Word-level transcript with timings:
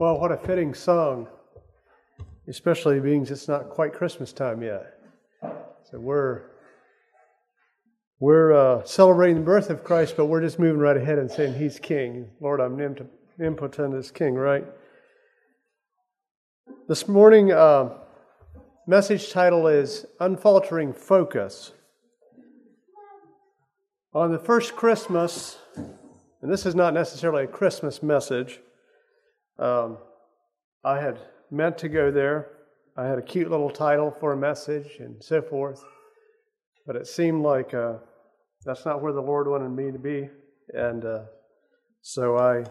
Well, 0.00 0.18
what 0.18 0.32
a 0.32 0.38
fitting 0.38 0.72
song, 0.72 1.28
especially 2.48 3.00
being 3.00 3.26
it's 3.26 3.48
not 3.48 3.68
quite 3.68 3.92
Christmas 3.92 4.32
time 4.32 4.62
yet. 4.62 4.98
So 5.90 6.00
we're 6.00 6.44
we're 8.18 8.54
uh, 8.54 8.82
celebrating 8.84 9.36
the 9.36 9.42
birth 9.42 9.68
of 9.68 9.84
Christ, 9.84 10.14
but 10.16 10.24
we're 10.24 10.40
just 10.40 10.58
moving 10.58 10.80
right 10.80 10.96
ahead 10.96 11.18
and 11.18 11.30
saying 11.30 11.52
He's 11.52 11.78
King. 11.78 12.30
Lord, 12.40 12.60
I'm 12.60 12.80
impotent 13.38 13.94
as 13.94 14.10
King, 14.10 14.36
right? 14.36 14.64
This 16.88 17.06
morning, 17.06 17.52
uh, 17.52 17.90
message 18.86 19.30
title 19.30 19.66
is 19.66 20.06
Unfaltering 20.18 20.94
Focus. 20.94 21.72
On 24.14 24.32
the 24.32 24.38
first 24.38 24.76
Christmas, 24.76 25.58
and 25.76 26.50
this 26.50 26.64
is 26.64 26.74
not 26.74 26.94
necessarily 26.94 27.44
a 27.44 27.48
Christmas 27.48 28.02
message, 28.02 28.60
um, 29.60 29.98
I 30.82 31.00
had 31.00 31.20
meant 31.50 31.78
to 31.78 31.88
go 31.88 32.10
there. 32.10 32.48
I 32.96 33.06
had 33.06 33.18
a 33.18 33.22
cute 33.22 33.50
little 33.50 33.70
title 33.70 34.10
for 34.10 34.32
a 34.32 34.36
message 34.36 34.96
and 34.98 35.22
so 35.22 35.40
forth, 35.40 35.84
but 36.86 36.96
it 36.96 37.06
seemed 37.06 37.42
like 37.42 37.72
uh, 37.72 37.94
that's 38.64 38.84
not 38.84 39.00
where 39.00 39.12
the 39.12 39.20
Lord 39.20 39.46
wanted 39.46 39.68
me 39.68 39.92
to 39.92 39.98
be, 39.98 40.28
and 40.74 41.04
uh, 41.04 41.22
so 42.02 42.36
I 42.36 42.64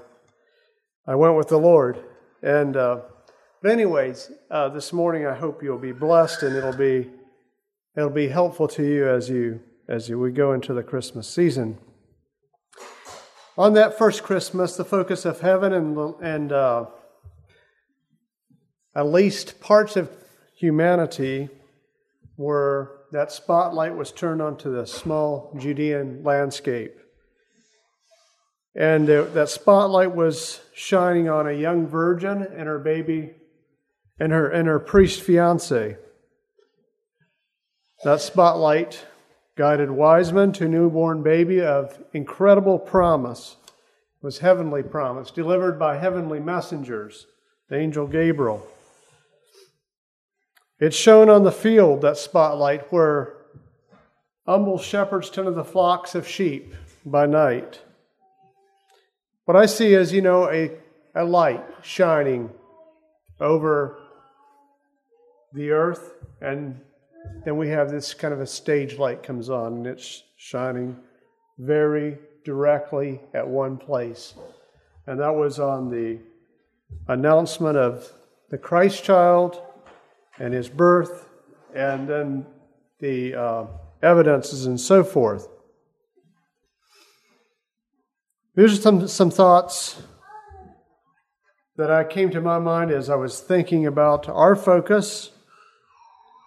I 1.08 1.16
went 1.16 1.36
with 1.38 1.48
the 1.48 1.58
Lord. 1.58 2.04
And 2.44 2.76
uh, 2.76 3.00
but 3.62 3.72
anyways, 3.72 4.32
uh, 4.52 4.70
this 4.70 4.92
morning 4.92 5.26
I 5.26 5.36
hope 5.36 5.64
you'll 5.64 5.78
be 5.78 5.94
blessed, 5.94 6.44
and 6.44 6.56
it'll 6.56 6.76
be 6.76 7.10
it'll 7.96 8.10
be 8.10 8.28
helpful 8.28 8.68
to 8.70 8.84
you 8.84 9.08
as 9.08 9.30
you 9.30 9.62
as 9.90 10.08
you, 10.08 10.20
we 10.20 10.32
go 10.32 10.54
into 10.54 10.74
the 10.74 10.84
Christmas 10.84 11.28
season. 11.28 11.80
On 13.60 13.74
that 13.74 13.98
first 13.98 14.24
Christmas, 14.24 14.78
the 14.78 14.86
focus 14.86 15.26
of 15.26 15.42
heaven 15.42 15.74
and, 15.74 16.16
and 16.22 16.50
uh, 16.54 16.86
at 18.96 19.08
least 19.08 19.60
parts 19.60 19.98
of 19.98 20.10
humanity 20.56 21.50
were 22.38 23.02
that 23.12 23.34
spotlight 23.34 23.98
was 23.98 24.14
turned 24.14 24.42
onto 24.42 24.74
the 24.74 24.88
small 24.88 25.54
Judean 25.60 26.24
landscape. 26.24 26.96
And 28.76 29.10
uh, 29.10 29.24
that 29.34 29.50
spotlight 29.50 30.16
was 30.16 30.62
shining 30.74 31.28
on 31.28 31.46
a 31.46 31.52
young 31.52 31.86
virgin 31.86 32.42
and 32.42 32.66
her 32.66 32.80
baby 32.80 33.32
and 34.22 34.32
her, 34.32 34.48
and 34.48 34.70
her 34.70 34.80
priest 34.80 35.20
fiance. 35.20 35.98
That 38.06 38.22
spotlight 38.22 39.06
guided 39.60 39.92
wise 39.92 40.32
men 40.32 40.54
to 40.54 40.70
newborn 40.70 41.22
baby 41.22 41.62
of 41.62 42.02
incredible 42.14 42.80
promise. 42.80 43.58
Was 44.22 44.40
heavenly 44.40 44.84
promise 44.84 45.32
delivered 45.32 45.78
by 45.78 45.98
heavenly 45.98 46.40
messengers 46.40 47.28
the 47.68 47.76
angel 47.78 48.08
gabriel. 48.08 48.66
It's 50.80 50.96
shown 50.96 51.30
on 51.30 51.44
the 51.44 51.52
field 51.52 52.02
that 52.02 52.16
spotlight 52.16 52.90
where 52.90 53.36
humble 54.46 54.80
shepherds 54.80 55.30
tended 55.30 55.56
the 55.56 55.66
flocks 55.66 56.16
of 56.16 56.26
sheep 56.26 56.74
by 57.06 57.26
night. 57.26 57.82
What 59.44 59.58
i 59.58 59.66
see 59.66 59.94
is 59.94 60.14
you 60.14 60.22
know 60.22 60.50
a, 60.50 60.72
a 61.14 61.26
light 61.26 61.66
shining 61.82 62.50
over 63.42 63.98
the 65.52 65.72
earth 65.72 66.14
and 66.40 66.80
then 67.46 67.58
we 67.58 67.70
have 67.70 67.90
this 67.90 68.14
kind 68.14 68.34
of 68.34 68.42
a 68.42 68.48
stage 68.48 68.98
light 68.98 69.24
comes 69.24 69.50
on 69.50 69.74
and 69.74 69.88
it's 69.88 70.24
shining 70.38 70.98
very 71.58 72.18
directly 72.44 73.20
at 73.34 73.48
one 73.48 73.78
place. 73.78 74.34
And 75.08 75.20
that 75.20 75.34
was 75.34 75.60
on 75.60 75.90
the 75.90 76.20
announcement 77.08 77.78
of 77.78 78.12
the 78.50 78.58
Christ 78.58 79.04
child 79.04 79.62
and 80.40 80.54
his 80.54 80.70
birth, 80.70 81.28
and 81.76 82.08
then 82.08 82.46
the 83.00 83.36
uh, 83.36 83.66
evidences 84.02 84.66
and 84.66 84.80
so 84.80 85.04
forth. 85.04 85.48
Here's 88.56 88.82
some, 88.82 89.08
some 89.08 89.30
thoughts 89.30 90.02
that 91.78 91.92
I 91.92 92.04
came 92.04 92.30
to 92.32 92.42
my 92.42 92.60
mind 92.60 92.92
as 92.92 93.10
I 93.10 93.16
was 93.16 93.40
thinking 93.40 93.86
about 93.86 94.28
our 94.28 94.56
focus 94.56 95.32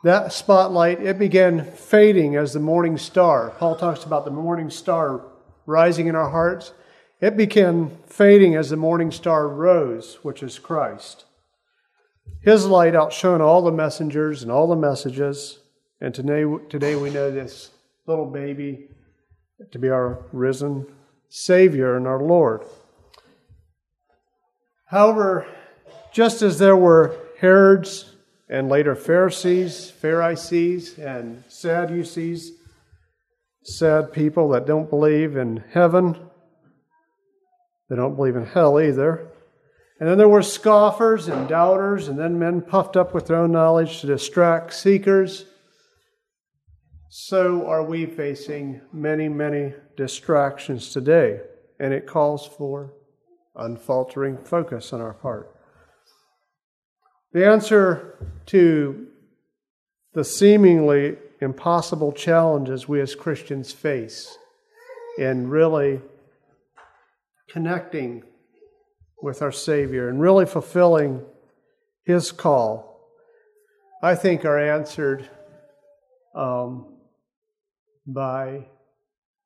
that 0.04 0.32
spotlight, 0.32 1.00
it 1.00 1.18
began 1.18 1.64
fading 1.64 2.36
as 2.36 2.52
the 2.52 2.60
morning 2.60 2.98
star. 2.98 3.50
Paul 3.50 3.76
talks 3.76 4.04
about 4.04 4.24
the 4.24 4.30
morning 4.30 4.70
star 4.70 5.24
rising 5.66 6.08
in 6.08 6.16
our 6.16 6.30
hearts. 6.30 6.72
It 7.20 7.36
began 7.36 7.96
fading 8.06 8.56
as 8.56 8.70
the 8.70 8.76
morning 8.76 9.12
star 9.12 9.48
rose, 9.48 10.18
which 10.22 10.42
is 10.42 10.58
Christ. 10.58 11.24
His 12.40 12.66
light 12.66 12.96
outshone 12.96 13.40
all 13.40 13.62
the 13.62 13.70
messengers 13.70 14.42
and 14.42 14.50
all 14.50 14.66
the 14.66 14.76
messages. 14.76 15.60
And 16.00 16.12
today, 16.12 16.44
today 16.68 16.96
we 16.96 17.10
know 17.10 17.30
this 17.30 17.70
little 18.06 18.26
baby 18.26 18.88
to 19.70 19.78
be 19.78 19.88
our 19.88 20.24
risen 20.32 20.86
Savior 21.28 21.96
and 21.96 22.08
our 22.08 22.20
Lord. 22.20 22.64
However, 24.86 25.46
just 26.12 26.42
as 26.42 26.58
there 26.58 26.76
were 26.76 27.16
Herods 27.38 28.11
and 28.52 28.68
later 28.68 28.94
Pharisees, 28.94 29.90
Pharisees, 29.90 30.98
and 30.98 31.42
Sadducees, 31.48 32.52
sad 33.64 34.12
people 34.12 34.50
that 34.50 34.66
don't 34.66 34.90
believe 34.90 35.36
in 35.38 35.64
heaven. 35.70 36.28
They 37.88 37.96
don't 37.96 38.14
believe 38.14 38.36
in 38.36 38.44
hell 38.44 38.78
either. 38.78 39.26
And 39.98 40.06
then 40.06 40.18
there 40.18 40.28
were 40.28 40.42
scoffers 40.42 41.28
and 41.28 41.48
doubters, 41.48 42.08
and 42.08 42.18
then 42.18 42.38
men 42.38 42.60
puffed 42.60 42.94
up 42.94 43.14
with 43.14 43.28
their 43.28 43.38
own 43.38 43.52
knowledge 43.52 44.02
to 44.02 44.06
distract 44.06 44.74
seekers. 44.74 45.46
So 47.08 47.66
are 47.66 47.82
we 47.82 48.04
facing 48.04 48.82
many, 48.92 49.30
many 49.30 49.72
distractions 49.96 50.90
today, 50.90 51.40
and 51.80 51.94
it 51.94 52.06
calls 52.06 52.46
for 52.46 52.92
unfaltering 53.56 54.44
focus 54.44 54.92
on 54.92 55.00
our 55.00 55.14
part. 55.14 55.56
The 57.32 57.46
answer 57.46 58.18
to 58.46 59.06
the 60.12 60.22
seemingly 60.22 61.16
impossible 61.40 62.12
challenges 62.12 62.86
we 62.86 63.00
as 63.00 63.14
Christians 63.14 63.72
face 63.72 64.36
in 65.16 65.48
really 65.48 66.02
connecting 67.48 68.22
with 69.22 69.40
our 69.40 69.52
Savior 69.52 70.10
and 70.10 70.20
really 70.20 70.44
fulfilling 70.44 71.22
His 72.04 72.32
call, 72.32 73.00
I 74.02 74.14
think 74.14 74.44
are 74.44 74.58
answered 74.58 75.30
um, 76.34 76.98
by 78.06 78.66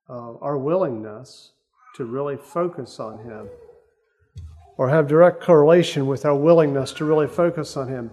uh, 0.09 0.35
our 0.41 0.59
willingness 0.59 1.53
to 1.95 2.05
really 2.05 2.37
focus 2.37 2.99
on 2.99 3.19
Him 3.21 3.49
or 4.77 4.89
have 4.89 5.09
direct 5.09 5.41
correlation 5.41 6.07
with 6.07 6.25
our 6.25 6.35
willingness 6.35 6.93
to 6.93 7.05
really 7.05 7.27
focus 7.27 7.77
on 7.77 7.89
Him. 7.89 8.11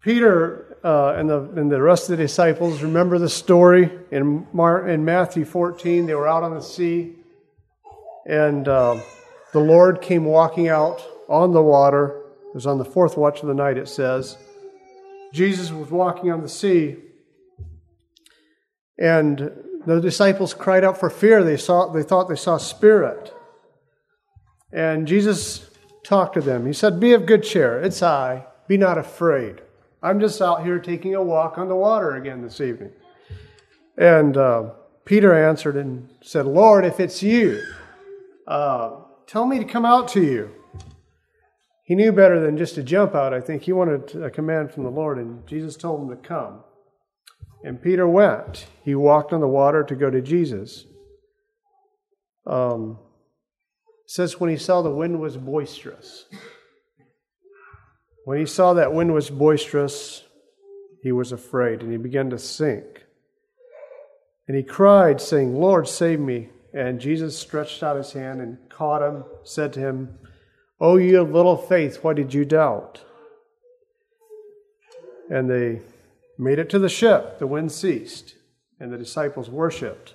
Peter 0.00 0.76
uh, 0.84 1.14
and, 1.16 1.30
the, 1.30 1.40
and 1.56 1.70
the 1.70 1.80
rest 1.80 2.10
of 2.10 2.16
the 2.16 2.24
disciples 2.24 2.82
remember 2.82 3.18
the 3.18 3.28
story 3.28 3.90
in, 4.10 4.46
Mar- 4.52 4.88
in 4.88 5.04
Matthew 5.04 5.44
14. 5.44 6.06
They 6.06 6.14
were 6.14 6.28
out 6.28 6.42
on 6.42 6.54
the 6.54 6.62
sea, 6.62 7.14
and 8.26 8.66
uh, 8.66 9.00
the 9.52 9.60
Lord 9.60 10.00
came 10.00 10.24
walking 10.24 10.68
out 10.68 11.02
on 11.28 11.52
the 11.52 11.62
water. 11.62 12.22
It 12.48 12.54
was 12.54 12.66
on 12.66 12.78
the 12.78 12.84
fourth 12.84 13.16
watch 13.16 13.40
of 13.40 13.46
the 13.46 13.54
night, 13.54 13.76
it 13.76 13.88
says. 13.88 14.36
Jesus 15.32 15.70
was 15.70 15.90
walking 15.90 16.30
on 16.30 16.42
the 16.42 16.48
sea, 16.48 16.96
and 18.98 19.50
the 19.86 20.00
disciples 20.00 20.52
cried 20.52 20.84
out 20.84 20.98
for 20.98 21.10
fear. 21.10 21.42
They, 21.42 21.56
saw, 21.56 21.92
they 21.92 22.02
thought 22.02 22.28
they 22.28 22.36
saw 22.36 22.56
spirit. 22.56 23.34
And 24.72 25.06
Jesus 25.06 25.68
talked 26.04 26.34
to 26.34 26.40
them. 26.40 26.66
He 26.66 26.72
said, 26.72 27.00
Be 27.00 27.12
of 27.12 27.26
good 27.26 27.42
cheer. 27.42 27.80
It's 27.80 28.02
I. 28.02 28.46
Be 28.68 28.76
not 28.76 28.98
afraid. 28.98 29.60
I'm 30.02 30.18
just 30.20 30.40
out 30.40 30.64
here 30.64 30.78
taking 30.78 31.14
a 31.14 31.22
walk 31.22 31.58
on 31.58 31.68
the 31.68 31.76
water 31.76 32.16
again 32.16 32.42
this 32.42 32.60
evening. 32.60 32.92
And 33.96 34.36
uh, 34.36 34.70
Peter 35.04 35.32
answered 35.32 35.76
and 35.76 36.08
said, 36.22 36.46
Lord, 36.46 36.84
if 36.84 36.98
it's 36.98 37.22
you, 37.22 37.62
uh, 38.46 38.96
tell 39.26 39.46
me 39.46 39.58
to 39.58 39.64
come 39.64 39.84
out 39.84 40.08
to 40.08 40.22
you. 40.22 40.50
He 41.84 41.94
knew 41.94 42.12
better 42.12 42.40
than 42.40 42.56
just 42.56 42.74
to 42.76 42.82
jump 42.82 43.14
out. 43.14 43.34
I 43.34 43.40
think 43.40 43.62
he 43.62 43.72
wanted 43.72 44.14
a 44.22 44.30
command 44.30 44.72
from 44.72 44.84
the 44.84 44.90
Lord, 44.90 45.18
and 45.18 45.46
Jesus 45.46 45.76
told 45.76 46.02
him 46.02 46.16
to 46.16 46.16
come. 46.16 46.62
And 47.64 47.82
Peter 47.82 48.08
went. 48.08 48.66
He 48.84 48.94
walked 48.94 49.32
on 49.32 49.40
the 49.40 49.48
water 49.48 49.84
to 49.84 49.94
go 49.94 50.10
to 50.10 50.20
Jesus. 50.20 50.86
Um, 52.46 52.98
says 54.12 54.38
when 54.38 54.50
he 54.50 54.58
saw 54.58 54.82
the 54.82 54.90
wind 54.90 55.18
was 55.18 55.38
boisterous. 55.38 56.26
When 58.26 58.38
he 58.38 58.44
saw 58.44 58.74
that 58.74 58.92
wind 58.92 59.14
was 59.14 59.30
boisterous, 59.30 60.22
he 61.02 61.12
was 61.12 61.32
afraid 61.32 61.80
and 61.80 61.90
he 61.90 61.96
began 61.96 62.28
to 62.28 62.38
sink. 62.38 63.06
And 64.46 64.54
he 64.54 64.62
cried, 64.62 65.18
saying, 65.18 65.58
Lord, 65.58 65.88
save 65.88 66.20
me. 66.20 66.50
And 66.74 67.00
Jesus 67.00 67.38
stretched 67.38 67.82
out 67.82 67.96
his 67.96 68.12
hand 68.12 68.42
and 68.42 68.58
caught 68.68 69.00
him, 69.00 69.24
said 69.44 69.72
to 69.72 69.80
him, 69.80 70.18
O 70.78 70.98
you 70.98 71.22
of 71.22 71.30
little 71.30 71.56
faith, 71.56 72.04
why 72.04 72.12
did 72.12 72.34
you 72.34 72.44
doubt? 72.44 73.00
And 75.30 75.48
they 75.48 75.80
made 76.36 76.58
it 76.58 76.68
to 76.68 76.78
the 76.78 76.90
ship. 76.90 77.38
The 77.38 77.46
wind 77.46 77.72
ceased, 77.72 78.34
and 78.78 78.92
the 78.92 78.98
disciples 78.98 79.48
worshiped. 79.48 80.12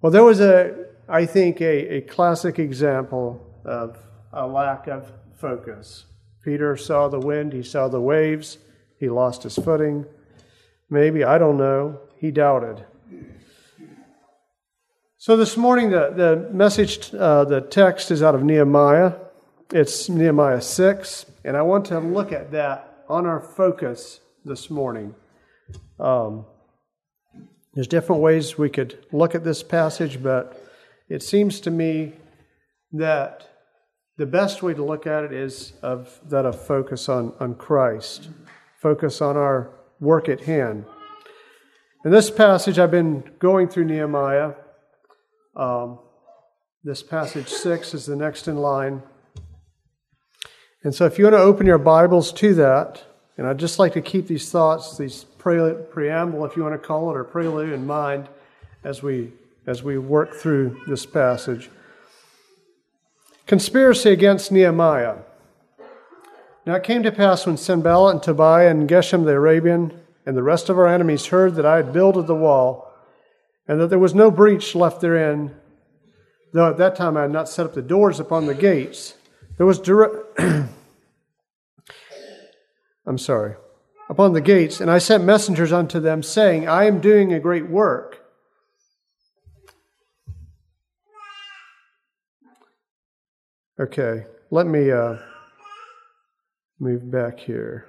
Well, 0.00 0.12
there 0.12 0.22
was 0.22 0.38
a, 0.38 0.86
I 1.08 1.26
think, 1.26 1.60
a, 1.60 1.96
a 1.96 2.00
classic 2.00 2.58
example 2.58 3.44
of 3.64 3.98
a 4.32 4.46
lack 4.46 4.86
of 4.86 5.12
focus. 5.36 6.06
Peter 6.42 6.76
saw 6.76 7.08
the 7.08 7.18
wind, 7.20 7.52
he 7.52 7.62
saw 7.62 7.88
the 7.88 8.00
waves, 8.00 8.58
he 8.98 9.08
lost 9.08 9.42
his 9.42 9.56
footing. 9.56 10.06
Maybe, 10.88 11.24
I 11.24 11.38
don't 11.38 11.58
know, 11.58 12.00
he 12.16 12.30
doubted. 12.30 12.84
So 15.18 15.36
this 15.36 15.56
morning, 15.56 15.90
the, 15.90 16.12
the 16.14 16.48
message, 16.52 17.14
uh, 17.14 17.44
the 17.44 17.60
text 17.60 18.10
is 18.10 18.22
out 18.22 18.34
of 18.34 18.42
Nehemiah. 18.42 19.14
It's 19.72 20.08
Nehemiah 20.08 20.60
6, 20.60 21.26
and 21.44 21.56
I 21.56 21.62
want 21.62 21.86
to 21.86 21.98
look 21.98 22.32
at 22.32 22.52
that 22.52 23.04
on 23.08 23.26
our 23.26 23.40
focus 23.40 24.20
this 24.44 24.70
morning. 24.70 25.14
Um, 25.98 26.44
there's 27.74 27.88
different 27.88 28.22
ways 28.22 28.56
we 28.56 28.70
could 28.70 29.04
look 29.12 29.34
at 29.34 29.44
this 29.44 29.62
passage, 29.62 30.22
but 30.22 30.63
it 31.08 31.22
seems 31.22 31.60
to 31.60 31.70
me 31.70 32.12
that 32.92 33.48
the 34.16 34.26
best 34.26 34.62
way 34.62 34.74
to 34.74 34.84
look 34.84 35.06
at 35.06 35.24
it 35.24 35.32
is 35.32 35.72
of 35.82 36.20
that 36.28 36.46
of 36.46 36.60
focus 36.60 37.08
on, 37.08 37.32
on 37.40 37.54
Christ, 37.54 38.28
focus 38.80 39.20
on 39.20 39.36
our 39.36 39.70
work 40.00 40.28
at 40.28 40.42
hand. 40.42 40.84
In 42.04 42.10
this 42.10 42.30
passage, 42.30 42.78
I've 42.78 42.90
been 42.90 43.24
going 43.38 43.68
through 43.68 43.86
Nehemiah. 43.86 44.52
Um, 45.56 45.98
this 46.84 47.02
passage 47.02 47.48
six 47.48 47.94
is 47.94 48.06
the 48.06 48.16
next 48.16 48.46
in 48.46 48.56
line. 48.56 49.02
And 50.84 50.94
so, 50.94 51.06
if 51.06 51.18
you 51.18 51.24
want 51.24 51.34
to 51.34 51.40
open 51.40 51.66
your 51.66 51.78
Bibles 51.78 52.30
to 52.34 52.54
that, 52.54 53.02
and 53.38 53.46
I'd 53.46 53.58
just 53.58 53.78
like 53.78 53.94
to 53.94 54.02
keep 54.02 54.26
these 54.26 54.50
thoughts, 54.50 54.98
these 54.98 55.24
pre- 55.24 55.72
preamble, 55.90 56.44
if 56.44 56.56
you 56.56 56.62
want 56.62 56.74
to 56.74 56.86
call 56.86 57.10
it, 57.10 57.16
or 57.16 57.24
prelude 57.24 57.72
in 57.72 57.86
mind 57.86 58.28
as 58.84 59.02
we 59.02 59.32
as 59.66 59.82
we 59.82 59.98
work 59.98 60.34
through 60.34 60.80
this 60.86 61.06
passage. 61.06 61.70
Conspiracy 63.46 64.10
against 64.10 64.52
Nehemiah. 64.52 65.18
Now 66.66 66.76
it 66.76 66.82
came 66.82 67.02
to 67.02 67.12
pass 67.12 67.46
when 67.46 67.56
Sanballat 67.56 68.14
and 68.14 68.22
Tobiah 68.22 68.70
and 68.70 68.88
Geshem 68.88 69.24
the 69.24 69.32
Arabian 69.32 70.00
and 70.26 70.36
the 70.36 70.42
rest 70.42 70.68
of 70.68 70.78
our 70.78 70.86
enemies 70.86 71.26
heard 71.26 71.54
that 71.56 71.66
I 71.66 71.76
had 71.76 71.92
builded 71.92 72.26
the 72.26 72.34
wall, 72.34 72.90
and 73.68 73.78
that 73.80 73.88
there 73.88 73.98
was 73.98 74.14
no 74.14 74.30
breach 74.30 74.74
left 74.74 75.00
therein, 75.00 75.54
though 76.52 76.70
at 76.70 76.78
that 76.78 76.96
time 76.96 77.16
I 77.16 77.22
had 77.22 77.30
not 77.30 77.48
set 77.48 77.66
up 77.66 77.74
the 77.74 77.82
doors 77.82 78.20
upon 78.20 78.46
the 78.46 78.54
gates, 78.54 79.14
there 79.58 79.66
was 79.66 79.78
direct. 79.78 80.16
I'm 83.06 83.18
sorry, 83.18 83.56
upon 84.08 84.32
the 84.32 84.40
gates, 84.40 84.80
and 84.80 84.90
I 84.90 84.96
sent 84.96 85.24
messengers 85.24 85.72
unto 85.72 86.00
them, 86.00 86.22
saying, 86.22 86.66
I 86.66 86.84
am 86.84 87.00
doing 87.00 87.34
a 87.34 87.40
great 87.40 87.68
work. 87.68 88.23
Okay, 93.80 94.26
let 94.52 94.68
me 94.68 94.92
uh, 94.92 95.16
move 96.78 97.10
back 97.10 97.40
here. 97.40 97.88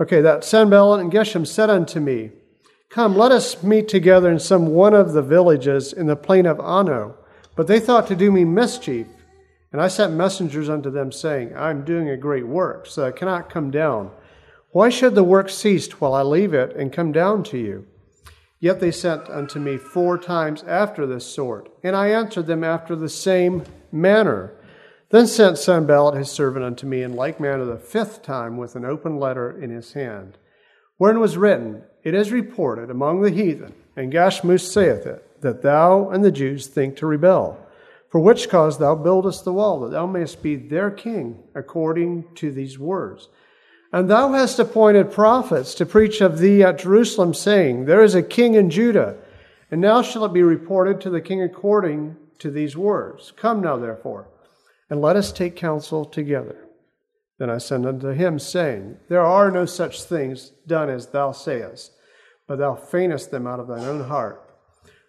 Okay, 0.00 0.20
that 0.20 0.44
Sanballat 0.44 1.00
and 1.00 1.10
Geshem 1.10 1.44
said 1.44 1.68
unto 1.68 1.98
me, 1.98 2.30
Come, 2.90 3.16
let 3.16 3.32
us 3.32 3.64
meet 3.64 3.88
together 3.88 4.30
in 4.30 4.38
some 4.38 4.68
one 4.68 4.94
of 4.94 5.12
the 5.12 5.22
villages 5.22 5.92
in 5.92 6.06
the 6.06 6.14
plain 6.14 6.46
of 6.46 6.60
Ono. 6.60 7.16
But 7.56 7.66
they 7.66 7.80
thought 7.80 8.06
to 8.06 8.14
do 8.14 8.30
me 8.30 8.44
mischief. 8.44 9.08
And 9.72 9.82
I 9.82 9.88
sent 9.88 10.14
messengers 10.14 10.68
unto 10.68 10.90
them, 10.90 11.10
saying, 11.10 11.56
I 11.56 11.70
am 11.70 11.84
doing 11.84 12.08
a 12.08 12.16
great 12.16 12.46
work, 12.46 12.86
so 12.86 13.04
I 13.04 13.10
cannot 13.10 13.50
come 13.50 13.72
down. 13.72 14.12
Why 14.70 14.90
should 14.90 15.16
the 15.16 15.24
work 15.24 15.50
cease 15.50 15.90
while 16.00 16.14
I 16.14 16.22
leave 16.22 16.54
it 16.54 16.76
and 16.76 16.92
come 16.92 17.10
down 17.10 17.42
to 17.44 17.58
you? 17.58 17.86
Yet 18.60 18.80
they 18.80 18.90
sent 18.90 19.28
unto 19.30 19.60
me 19.60 19.76
four 19.76 20.18
times 20.18 20.64
after 20.64 21.06
this 21.06 21.24
sort, 21.24 21.70
and 21.82 21.94
I 21.94 22.08
answered 22.08 22.46
them 22.46 22.64
after 22.64 22.96
the 22.96 23.08
same 23.08 23.62
manner. 23.92 24.52
Then 25.10 25.26
sent 25.26 25.58
Sanballat 25.58 26.18
his 26.18 26.30
servant 26.30 26.64
unto 26.64 26.86
me 26.86 27.02
in 27.02 27.14
like 27.14 27.38
manner 27.40 27.64
the 27.64 27.76
fifth 27.76 28.22
time 28.22 28.56
with 28.56 28.74
an 28.74 28.84
open 28.84 29.18
letter 29.18 29.50
in 29.50 29.70
his 29.70 29.92
hand, 29.92 30.38
wherein 30.96 31.20
was 31.20 31.36
written, 31.36 31.84
It 32.02 32.14
is 32.14 32.32
reported 32.32 32.90
among 32.90 33.22
the 33.22 33.30
heathen, 33.30 33.74
and 33.96 34.12
Gashmu 34.12 34.60
saith 34.60 35.06
it, 35.06 35.40
that 35.40 35.62
thou 35.62 36.10
and 36.10 36.24
the 36.24 36.32
Jews 36.32 36.66
think 36.66 36.96
to 36.96 37.06
rebel. 37.06 37.64
For 38.10 38.20
which 38.20 38.48
cause 38.48 38.78
thou 38.78 38.94
buildest 38.94 39.44
the 39.44 39.52
wall, 39.52 39.80
that 39.80 39.90
thou 39.90 40.06
mayest 40.06 40.42
be 40.42 40.56
their 40.56 40.90
king, 40.90 41.42
according 41.54 42.24
to 42.36 42.50
these 42.50 42.78
words. 42.78 43.28
And 43.92 44.10
thou 44.10 44.32
hast 44.32 44.58
appointed 44.58 45.12
prophets 45.12 45.74
to 45.74 45.86
preach 45.86 46.20
of 46.20 46.38
thee 46.38 46.62
at 46.62 46.78
Jerusalem, 46.78 47.32
saying, 47.32 47.86
There 47.86 48.02
is 48.02 48.14
a 48.14 48.22
king 48.22 48.54
in 48.54 48.70
Judah. 48.70 49.16
And 49.70 49.80
now 49.80 50.02
shall 50.02 50.24
it 50.24 50.32
be 50.32 50.42
reported 50.42 51.00
to 51.00 51.10
the 51.10 51.20
king 51.20 51.42
according 51.42 52.16
to 52.38 52.50
these 52.50 52.76
words. 52.76 53.32
Come 53.36 53.60
now, 53.60 53.76
therefore, 53.76 54.28
and 54.88 55.00
let 55.00 55.16
us 55.16 55.32
take 55.32 55.56
counsel 55.56 56.04
together. 56.04 56.68
Then 57.38 57.50
I 57.50 57.58
sent 57.58 57.86
unto 57.86 58.08
him, 58.08 58.38
saying, 58.38 58.96
There 59.08 59.24
are 59.24 59.50
no 59.50 59.64
such 59.64 60.02
things 60.02 60.52
done 60.66 60.90
as 60.90 61.08
thou 61.08 61.32
sayest, 61.32 61.92
but 62.46 62.58
thou 62.58 62.74
feignest 62.74 63.30
them 63.30 63.46
out 63.46 63.60
of 63.60 63.68
thine 63.68 63.84
own 63.84 64.04
heart. 64.04 64.42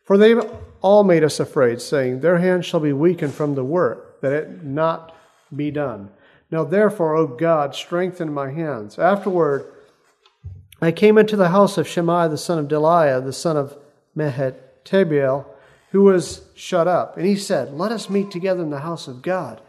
For 0.06 0.18
they 0.18 0.36
all 0.82 1.04
made 1.04 1.24
us 1.24 1.40
afraid, 1.40 1.82
saying, 1.82 2.20
Their 2.20 2.40
hand 2.40 2.66
shall 2.66 2.80
be 2.80 2.94
weakened 2.94 3.34
from 3.34 3.56
the 3.56 3.64
work, 3.64 4.22
that 4.22 4.34
it 4.34 4.64
not 4.64 5.16
be 5.56 5.72
done. 5.72 6.10
Now 6.52 6.64
therefore, 6.64 7.16
O 7.16 7.28
God, 7.28 7.76
strengthen 7.76 8.34
my 8.34 8.52
hands. 8.52 8.98
Afterward, 8.98 9.72
I 10.82 10.92
came 10.92 11.18
into 11.18 11.36
the 11.36 11.50
house 11.50 11.78
of 11.78 11.88
Shemaiah 11.88 12.30
the 12.30 12.38
son 12.38 12.58
of 12.58 12.68
Delaiah, 12.68 13.24
the 13.24 13.34
son 13.34 13.58
of 13.58 13.78
Mehetabeel, 14.18 15.46
who 15.92 16.04
was 16.04 16.44
shut 16.56 16.88
up. 16.88 17.18
And 17.18 17.26
he 17.26 17.36
said, 17.36 17.74
Let 17.74 17.92
us 17.92 18.10
meet 18.10 18.32
together 18.32 18.64
in 18.64 18.70
the 18.70 18.80
house 18.80 19.08
of 19.08 19.22
God, 19.22 19.62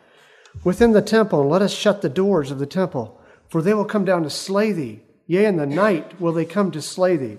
within 0.64 0.92
the 0.92 1.02
temple, 1.02 1.42
and 1.42 1.50
let 1.50 1.62
us 1.62 1.72
shut 1.72 2.02
the 2.02 2.08
doors 2.08 2.50
of 2.50 2.58
the 2.58 2.66
temple, 2.66 3.20
for 3.48 3.60
they 3.60 3.74
will 3.74 3.84
come 3.84 4.04
down 4.04 4.22
to 4.22 4.30
slay 4.30 4.72
thee. 4.72 5.00
Yea, 5.26 5.46
in 5.46 5.56
the 5.56 5.66
night 5.66 6.20
will 6.20 6.32
they 6.32 6.44
come 6.44 6.70
to 6.70 6.82
slay 6.82 7.16
thee. 7.16 7.38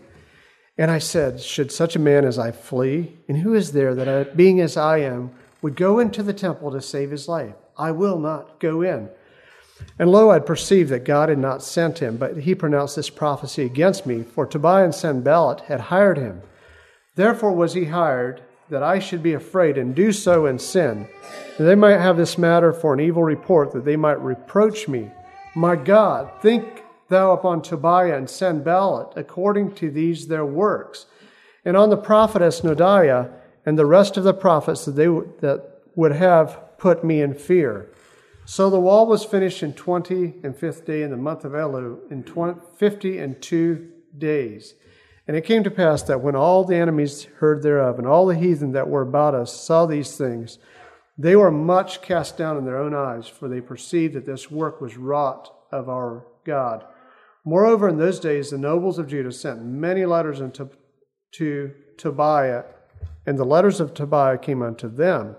And 0.78 0.90
I 0.90 1.00
said, 1.00 1.42
Should 1.42 1.72
such 1.72 1.96
a 1.96 2.00
man 2.00 2.26
as 2.26 2.38
I 2.38 2.52
flee? 2.52 3.18
And 3.28 3.38
who 3.38 3.54
is 3.54 3.72
there 3.72 3.96
that, 3.96 4.08
I, 4.08 4.24
being 4.24 4.60
as 4.60 4.78
I 4.78 5.00
am, 5.00 5.32
would 5.62 5.75
go 5.75 6.00
into 6.00 6.24
the 6.24 6.34
temple 6.34 6.72
to 6.72 6.82
save 6.82 7.12
his 7.12 7.27
life? 7.27 7.56
I 7.77 7.92
will 7.92 8.20
not 8.20 8.60
go 8.60 8.82
in. 8.82 9.10
And 10.00 10.12
lo, 10.12 10.32
I 10.32 10.40
perceived 10.40 10.90
that 10.90 11.06
God 11.06 11.30
had 11.30 11.38
not 11.38 11.64
sent 11.64 12.00
him, 12.00 12.18
but 12.18 12.38
he 12.38 12.56
pronounced 12.56 12.96
this 12.96 13.10
prophecy 13.10 13.64
against 13.64 14.06
me, 14.06 14.24
for 14.24 14.46
Tobiah 14.46 14.86
and 14.86 14.96
Sanballat 14.96 15.62
had 15.62 15.80
hired 15.80 16.18
him. 16.18 16.42
Therefore 17.16 17.52
was 17.52 17.74
he 17.74 17.86
hired, 17.86 18.42
that 18.70 18.84
I 18.84 19.00
should 19.00 19.22
be 19.22 19.34
afraid 19.34 19.78
and 19.78 19.94
do 19.94 20.12
so 20.12 20.46
in 20.46 20.58
sin, 20.58 21.08
that 21.58 21.66
they 21.66 21.76
might 21.76 22.00
have 22.00 22.16
this 22.16 22.38
matter 22.38 22.72
for 22.72 22.94
an 22.94 23.02
evil 23.02 23.24
report, 23.24 23.74
that 23.74 23.84
they 23.84 23.98
might 23.98 24.22
reproach 24.22 24.88
me. 24.88 25.12
My 25.56 25.76
God, 25.76 26.32
think 26.42 26.84
thou 27.10 27.34
upon 27.34 27.62
Tobiah 27.62 28.16
and 28.16 28.30
Sanballat 28.30 29.14
according 29.18 29.76
to 29.76 29.92
these 29.92 30.28
their 30.28 30.46
works, 30.46 31.06
and 31.66 31.76
on 31.76 31.90
the 31.90 31.98
prophetess 31.98 32.62
Noadiah 32.62 33.30
and 33.66 33.78
the 33.78 33.86
rest 33.86 34.16
of 34.18 34.24
the 34.24 34.34
prophets 34.34 34.86
that 34.86 34.94
they 34.94 35.06
that 35.06 35.82
would 35.96 36.14
have 36.14 36.78
put 36.78 37.04
me 37.04 37.22
in 37.22 37.34
fear. 37.34 37.90
So 38.45 38.69
the 38.69 38.79
wall 38.79 39.07
was 39.07 39.24
finished 39.24 39.63
in 39.63 39.74
twenty 39.74 40.36
and 40.43 40.55
fifth 40.57 40.86
day 40.86 41.03
in 41.03 41.12
the 41.12 41.17
month 41.17 41.45
of 41.45 41.53
Elul 41.53 42.12
in 42.12 42.24
20, 42.24 42.60
fifty 42.75 43.17
and 43.19 43.41
two 43.41 43.89
days. 44.17 44.74
And 45.27 45.38
it 45.38 45.45
came 45.45 45.63
to 45.63 45.71
pass 45.71 46.03
that 46.03 46.21
when 46.21 46.36
all 46.36 46.63
the 46.63 46.75
enemies 46.75 47.27
heard 47.38 47.62
thereof, 47.62 48.00
and 48.00 48.07
all 48.07 48.25
the 48.25 48.36
heathen 48.36 48.71
that 48.74 48.89
were 48.89 49.03
about 49.03 49.36
us 49.36 49.53
saw 49.53 49.86
these 49.86 50.17
things, 50.17 50.57
they 51.17 51.36
were 51.36 51.51
much 51.51 52.01
cast 52.01 52.38
down 52.38 52.57
in 52.57 52.65
their 52.65 52.77
own 52.77 52.93
eyes, 52.93 53.27
for 53.27 53.48
they 53.48 53.62
perceived 53.62 54.15
that 54.15 54.25
this 54.25 54.50
work 54.50 54.81
was 54.81 54.98
wrought 54.98 55.53
of 55.71 55.88
our 55.88 56.25
God. 56.43 56.83
Moreover, 57.45 57.88
in 57.88 57.98
those 57.98 58.19
days, 58.19 58.50
the 58.50 58.57
nobles 58.57 58.98
of 58.98 59.07
Judah 59.07 59.31
sent 59.31 59.63
many 59.63 60.05
letters 60.05 60.41
unto, 60.41 60.69
to 61.33 61.74
Tobiah, 61.98 62.63
and 63.25 63.38
the 63.38 63.45
letters 63.45 63.79
of 63.79 63.93
Tobiah 63.93 64.38
came 64.38 64.62
unto 64.62 64.89
them. 64.89 65.36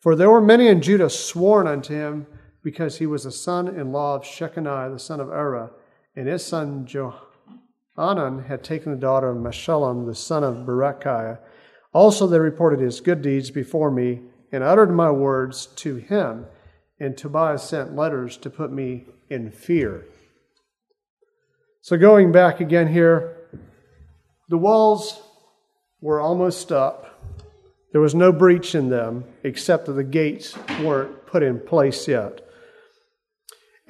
For 0.00 0.16
there 0.16 0.30
were 0.30 0.40
many 0.40 0.66
in 0.68 0.82
Judah 0.82 1.10
sworn 1.10 1.66
unto 1.66 1.94
him, 1.94 2.26
because 2.62 2.98
he 2.98 3.06
was 3.06 3.24
a 3.24 3.32
son 3.32 3.68
in 3.68 3.92
law 3.92 4.16
of 4.16 4.22
Shechaniah, 4.22 4.92
the 4.92 4.98
son 4.98 5.20
of 5.20 5.28
Arah, 5.28 5.70
and 6.14 6.28
his 6.28 6.44
son 6.44 6.86
Johanan 6.86 8.44
had 8.44 8.62
taken 8.62 8.92
the 8.92 8.98
daughter 8.98 9.30
of 9.30 9.38
Meshullam, 9.38 10.06
the 10.06 10.14
son 10.14 10.44
of 10.44 10.66
Berechiah. 10.66 11.38
Also, 11.92 12.26
they 12.26 12.38
reported 12.38 12.80
his 12.80 13.00
good 13.00 13.22
deeds 13.22 13.50
before 13.50 13.90
me, 13.90 14.20
and 14.52 14.62
uttered 14.64 14.90
my 14.90 15.10
words 15.10 15.66
to 15.66 15.96
him. 15.96 16.46
And 16.98 17.16
Tobiah 17.16 17.58
sent 17.58 17.96
letters 17.96 18.36
to 18.38 18.50
put 18.50 18.70
me 18.70 19.06
in 19.28 19.50
fear. 19.50 20.04
So, 21.80 21.96
going 21.96 22.30
back 22.30 22.60
again 22.60 22.88
here, 22.88 23.36
the 24.48 24.58
walls 24.58 25.22
were 26.00 26.20
almost 26.20 26.72
up. 26.72 27.22
There 27.92 28.00
was 28.00 28.14
no 28.14 28.32
breach 28.32 28.74
in 28.74 28.90
them, 28.90 29.24
except 29.44 29.86
that 29.86 29.92
the 29.92 30.04
gates 30.04 30.56
weren't 30.82 31.26
put 31.26 31.42
in 31.42 31.58
place 31.58 32.06
yet. 32.06 32.42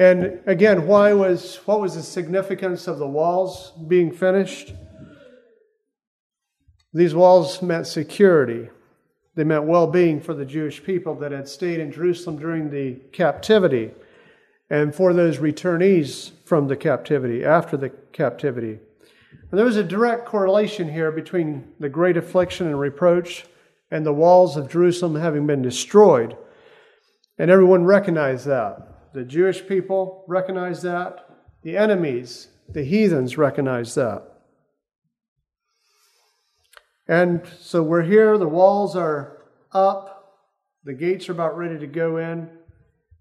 And 0.00 0.40
again, 0.46 0.86
why 0.86 1.12
was 1.12 1.56
what 1.66 1.82
was 1.82 1.94
the 1.94 2.02
significance 2.02 2.88
of 2.88 2.98
the 2.98 3.06
walls 3.06 3.74
being 3.86 4.10
finished? 4.10 4.72
These 6.94 7.14
walls 7.14 7.60
meant 7.60 7.86
security. 7.86 8.70
They 9.34 9.44
meant 9.44 9.64
well-being 9.64 10.22
for 10.22 10.32
the 10.32 10.46
Jewish 10.46 10.82
people 10.82 11.14
that 11.16 11.32
had 11.32 11.46
stayed 11.46 11.80
in 11.80 11.92
Jerusalem 11.92 12.38
during 12.38 12.70
the 12.70 12.94
captivity 13.12 13.90
and 14.70 14.94
for 14.94 15.12
those 15.12 15.36
returnees 15.36 16.30
from 16.46 16.66
the 16.66 16.76
captivity 16.76 17.44
after 17.44 17.76
the 17.76 17.90
captivity. 17.90 18.78
And 19.50 19.58
there 19.58 19.66
was 19.66 19.76
a 19.76 19.84
direct 19.84 20.24
correlation 20.24 20.90
here 20.90 21.12
between 21.12 21.74
the 21.78 21.90
great 21.90 22.16
affliction 22.16 22.66
and 22.68 22.80
reproach 22.80 23.44
and 23.90 24.06
the 24.06 24.14
walls 24.14 24.56
of 24.56 24.70
Jerusalem 24.70 25.16
having 25.16 25.46
been 25.46 25.60
destroyed. 25.60 26.38
And 27.36 27.50
everyone 27.50 27.84
recognized 27.84 28.46
that. 28.46 28.89
The 29.12 29.24
Jewish 29.24 29.66
people 29.66 30.24
recognized 30.28 30.82
that. 30.84 31.26
The 31.62 31.76
enemies, 31.76 32.48
the 32.68 32.84
heathens, 32.84 33.36
recognized 33.36 33.96
that. 33.96 34.22
And 37.08 37.42
so 37.58 37.82
we're 37.82 38.02
here, 38.02 38.38
the 38.38 38.46
walls 38.46 38.94
are 38.94 39.42
up, 39.72 40.38
the 40.84 40.94
gates 40.94 41.28
are 41.28 41.32
about 41.32 41.58
ready 41.58 41.76
to 41.78 41.86
go 41.88 42.18
in, 42.18 42.48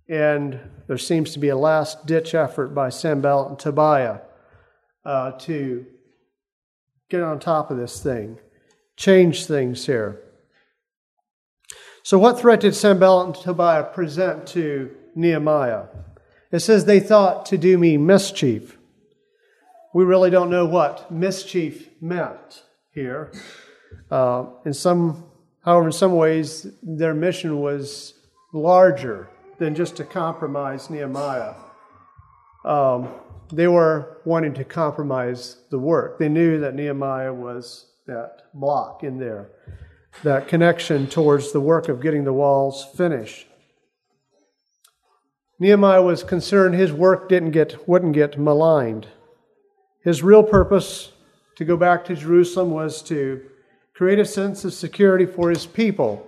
and 0.08 0.60
there 0.88 0.98
seems 1.00 1.34
to 1.34 1.39
be 1.39 1.50
a 1.50 1.58
last 1.58 2.05
ditch 2.05 2.36
effort 2.36 2.75
by 2.75 2.89
Sanballat 2.89 3.50
and 3.50 3.60
Tobiah 3.60 4.19
uh, 5.05 5.31
to 5.39 5.88
get 7.10 7.24
on 7.24 7.39
top 7.39 7.72
of 7.72 7.77
this 7.77 8.01
thing, 8.01 8.38
change 8.96 9.48
things 9.48 9.88
here. 9.88 10.22
So, 12.03 12.19
what 12.19 12.39
threat 12.39 12.60
did 12.60 12.75
Sanballat 12.75 13.25
and 13.25 13.36
Tobiah 13.36 13.84
present 13.84 14.46
to 14.48 14.96
Nehemiah? 15.20 15.86
It 16.52 16.60
says 16.60 16.86
they 16.86 17.00
thought 17.00 17.46
to 17.48 17.58
do 17.58 17.78
me 17.78 17.98
mischief. 17.98 18.78
We 19.94 20.04
really 20.04 20.30
don't 20.30 20.50
know 20.50 20.66
what 20.66 21.12
mischief 21.12 21.90
meant 22.02 22.64
here. 22.94 23.32
Uh, 24.10 24.46
in 24.66 24.74
some, 24.74 25.26
however, 25.64 25.88
in 25.88 25.92
some 25.92 26.16
ways, 26.16 26.68
their 26.82 27.14
mission 27.14 27.60
was 27.60 28.14
larger 28.54 29.30
than 29.58 29.76
just 29.76 29.96
to 29.98 30.04
compromise 30.04 30.90
Nehemiah. 30.90 31.54
Um, 32.66 33.10
they 33.52 33.68
were 33.68 34.22
wanting 34.26 34.54
to 34.56 34.64
compromise 34.64 35.58
the 35.70 35.80
work. 35.80 36.20
They 36.20 36.30
knew 36.30 36.60
that 36.60 36.76
Nehemiah 36.76 37.34
was 37.34 37.88
that 38.06 38.44
block 38.54 39.04
in 39.04 39.18
there 39.20 39.52
that 40.24 40.48
connection 40.48 41.08
towards 41.08 41.52
the 41.52 41.62
work 41.62 41.88
of 41.88 42.02
getting 42.02 42.24
the 42.24 42.34
walls 42.34 42.86
finished. 42.96 43.48
Nehemiah 45.60 46.01
was 46.01 46.24
concerned 46.24 46.75
his 46.75 46.94
work 46.94 47.28
didn't 47.28 47.51
get, 47.51 47.88
wouldn't 47.88 48.13
get 48.13 48.39
maligned. 48.39 49.08
His 50.01 50.24
real 50.24 50.44
purpose 50.44 51.12
to 51.58 51.66
go 51.66 51.75
back 51.75 52.06
to 52.06 52.16
Jerusalem 52.16 52.72
was 52.72 53.01
to 53.04 53.42
create 53.94 54.20
a 54.20 54.25
sense 54.25 54.63
of 54.63 54.74
security 54.74 55.25
for 55.25 55.50
his 55.50 55.66
people. 55.66 56.25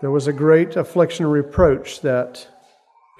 There 0.00 0.10
was 0.10 0.26
a 0.26 0.32
great 0.32 0.74
affliction 0.74 1.24
and 1.24 1.32
reproach 1.32 2.00
that 2.00 2.48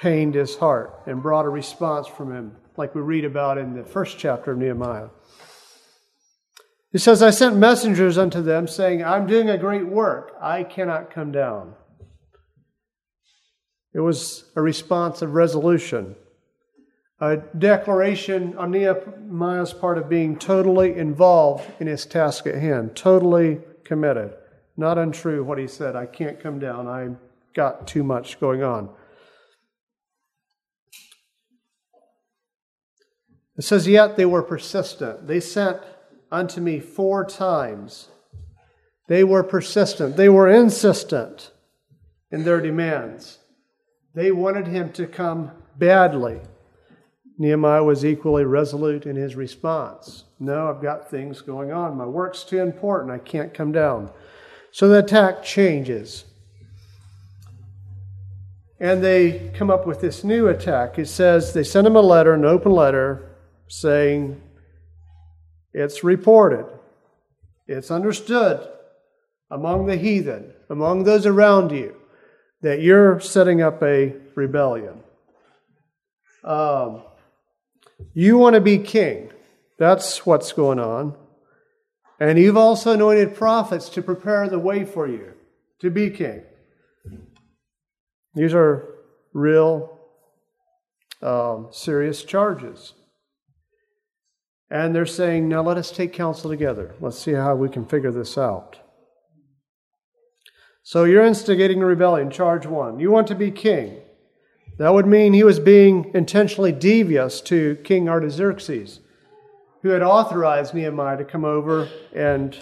pained 0.00 0.34
his 0.34 0.56
heart 0.56 1.02
and 1.06 1.22
brought 1.22 1.46
a 1.46 1.48
response 1.50 2.08
from 2.08 2.32
him, 2.32 2.56
like 2.76 2.96
we 2.96 3.00
read 3.00 3.24
about 3.24 3.58
in 3.58 3.74
the 3.74 3.84
first 3.84 4.18
chapter 4.18 4.50
of 4.50 4.58
Nehemiah. 4.58 5.08
He 6.90 6.98
says, 6.98 7.22
I 7.22 7.30
sent 7.30 7.56
messengers 7.56 8.18
unto 8.18 8.42
them, 8.42 8.66
saying, 8.66 9.04
I'm 9.04 9.26
doing 9.26 9.48
a 9.48 9.58
great 9.58 9.86
work. 9.86 10.36
I 10.40 10.64
cannot 10.64 11.12
come 11.12 11.30
down. 11.30 11.74
It 13.94 14.00
was 14.00 14.44
a 14.56 14.60
response 14.60 15.22
of 15.22 15.34
resolution, 15.34 16.16
a 17.20 17.36
declaration 17.36 18.58
on 18.58 18.72
Nehemiah's 18.72 19.72
part 19.72 19.98
of 19.98 20.08
being 20.08 20.36
totally 20.36 20.96
involved 20.96 21.64
in 21.80 21.86
his 21.86 22.04
task 22.04 22.46
at 22.48 22.56
hand, 22.56 22.96
totally 22.96 23.60
committed. 23.84 24.34
Not 24.76 24.98
untrue 24.98 25.44
what 25.44 25.58
he 25.58 25.68
said, 25.68 25.94
I 25.94 26.06
can't 26.06 26.40
come 26.40 26.58
down. 26.58 26.88
I've 26.88 27.16
got 27.54 27.86
too 27.86 28.02
much 28.02 28.40
going 28.40 28.64
on. 28.64 28.90
It 33.56 33.62
says, 33.62 33.86
Yet 33.86 34.16
they 34.16 34.26
were 34.26 34.42
persistent. 34.42 35.28
They 35.28 35.38
sent 35.38 35.80
unto 36.32 36.60
me 36.60 36.80
four 36.80 37.24
times. 37.24 38.08
They 39.06 39.22
were 39.22 39.44
persistent, 39.44 40.16
they 40.16 40.28
were 40.28 40.48
insistent 40.48 41.52
in 42.32 42.42
their 42.42 42.60
demands. 42.60 43.38
They 44.14 44.30
wanted 44.30 44.66
him 44.66 44.92
to 44.92 45.06
come 45.06 45.50
badly. 45.76 46.40
Nehemiah 47.36 47.82
was 47.82 48.04
equally 48.04 48.44
resolute 48.44 49.06
in 49.06 49.16
his 49.16 49.34
response. 49.34 50.24
No, 50.38 50.68
I've 50.68 50.82
got 50.82 51.10
things 51.10 51.40
going 51.40 51.72
on. 51.72 51.96
My 51.96 52.06
work's 52.06 52.44
too 52.44 52.60
important. 52.60 53.10
I 53.10 53.18
can't 53.18 53.52
come 53.52 53.72
down. 53.72 54.10
So 54.70 54.88
the 54.88 55.00
attack 55.00 55.42
changes. 55.42 56.24
And 58.78 59.02
they 59.02 59.50
come 59.54 59.70
up 59.70 59.86
with 59.86 60.00
this 60.00 60.22
new 60.22 60.48
attack. 60.48 60.98
It 60.98 61.06
says 61.06 61.52
they 61.52 61.64
send 61.64 61.86
him 61.86 61.96
a 61.96 62.00
letter, 62.00 62.34
an 62.34 62.44
open 62.44 62.72
letter, 62.72 63.36
saying, 63.66 64.40
it's 65.72 66.04
reported, 66.04 66.66
it's 67.66 67.90
understood 67.90 68.68
among 69.50 69.86
the 69.86 69.96
heathen, 69.96 70.52
among 70.70 71.02
those 71.02 71.26
around 71.26 71.72
you, 71.72 71.96
that 72.64 72.80
you're 72.80 73.20
setting 73.20 73.60
up 73.60 73.82
a 73.82 74.14
rebellion. 74.34 74.98
Um, 76.42 77.02
you 78.14 78.38
want 78.38 78.54
to 78.54 78.60
be 78.62 78.78
king. 78.78 79.30
That's 79.78 80.24
what's 80.24 80.54
going 80.54 80.78
on. 80.78 81.14
And 82.18 82.38
you've 82.38 82.56
also 82.56 82.92
anointed 82.92 83.34
prophets 83.34 83.90
to 83.90 84.02
prepare 84.02 84.48
the 84.48 84.58
way 84.58 84.86
for 84.86 85.06
you 85.06 85.34
to 85.80 85.90
be 85.90 86.08
king. 86.08 86.42
These 88.34 88.54
are 88.54 88.88
real 89.34 90.00
um, 91.20 91.68
serious 91.70 92.24
charges. 92.24 92.94
And 94.70 94.94
they're 94.94 95.04
saying, 95.04 95.50
now 95.50 95.60
let 95.60 95.76
us 95.76 95.90
take 95.90 96.14
counsel 96.14 96.48
together. 96.48 96.94
Let's 96.98 97.18
see 97.18 97.32
how 97.32 97.56
we 97.56 97.68
can 97.68 97.84
figure 97.84 98.10
this 98.10 98.38
out. 98.38 98.78
So 100.86 101.04
you're 101.04 101.24
instigating 101.24 101.82
a 101.82 101.86
rebellion, 101.86 102.30
charge 102.30 102.66
one. 102.66 103.00
You 103.00 103.10
want 103.10 103.26
to 103.28 103.34
be 103.34 103.50
king. 103.50 104.02
That 104.76 104.92
would 104.92 105.06
mean 105.06 105.32
he 105.32 105.42
was 105.42 105.58
being 105.58 106.10
intentionally 106.12 106.72
devious 106.72 107.40
to 107.42 107.76
King 107.76 108.06
Artaxerxes, 108.06 109.00
who 109.80 109.88
had 109.88 110.02
authorized 110.02 110.74
Nehemiah 110.74 111.16
to 111.16 111.24
come 111.24 111.42
over 111.42 111.88
and 112.14 112.54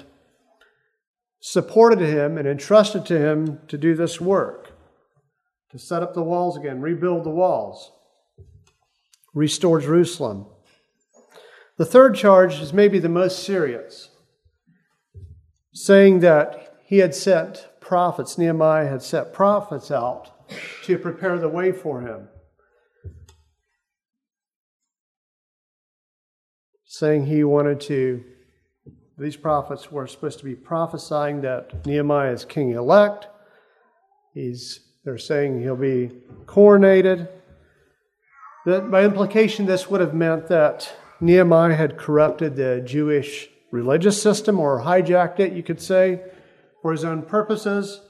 supported 1.40 1.98
him 1.98 2.38
and 2.38 2.46
entrusted 2.46 3.04
to 3.06 3.18
him 3.18 3.58
to 3.66 3.76
do 3.76 3.96
this 3.96 4.20
work, 4.20 4.70
to 5.72 5.78
set 5.78 6.04
up 6.04 6.14
the 6.14 6.22
walls 6.22 6.56
again, 6.56 6.80
rebuild 6.80 7.24
the 7.24 7.30
walls, 7.30 7.90
restore 9.34 9.80
Jerusalem. 9.80 10.46
The 11.76 11.86
third 11.86 12.14
charge 12.14 12.60
is 12.60 12.72
maybe 12.72 13.00
the 13.00 13.08
most 13.08 13.42
serious, 13.42 14.10
saying 15.72 16.20
that 16.20 16.78
he 16.84 16.98
had 16.98 17.16
sent 17.16 17.66
prophets, 17.82 18.38
Nehemiah 18.38 18.88
had 18.88 19.02
set 19.02 19.34
prophets 19.34 19.90
out 19.90 20.30
to 20.84 20.98
prepare 20.98 21.38
the 21.38 21.48
way 21.48 21.72
for 21.72 22.00
him. 22.00 22.28
Saying 26.84 27.26
he 27.26 27.44
wanted 27.44 27.80
to, 27.82 28.22
these 29.18 29.36
prophets 29.36 29.90
were 29.90 30.06
supposed 30.06 30.38
to 30.38 30.44
be 30.44 30.54
prophesying 30.54 31.42
that 31.42 31.84
Nehemiah 31.86 32.32
is 32.32 32.44
king 32.44 32.70
elect. 32.72 33.26
He's, 34.34 34.80
they're 35.04 35.18
saying 35.18 35.60
he'll 35.62 35.76
be 35.76 36.10
coronated. 36.44 37.28
That 38.66 38.90
by 38.90 39.04
implication, 39.04 39.66
this 39.66 39.90
would 39.90 40.00
have 40.00 40.14
meant 40.14 40.48
that 40.48 40.94
Nehemiah 41.20 41.74
had 41.74 41.98
corrupted 41.98 42.56
the 42.56 42.82
Jewish 42.84 43.48
religious 43.70 44.20
system 44.20 44.60
or 44.60 44.80
hijacked 44.82 45.40
it, 45.40 45.52
you 45.52 45.62
could 45.62 45.80
say, 45.80 46.20
for 46.82 46.90
his 46.90 47.04
own 47.04 47.22
purposes. 47.22 48.00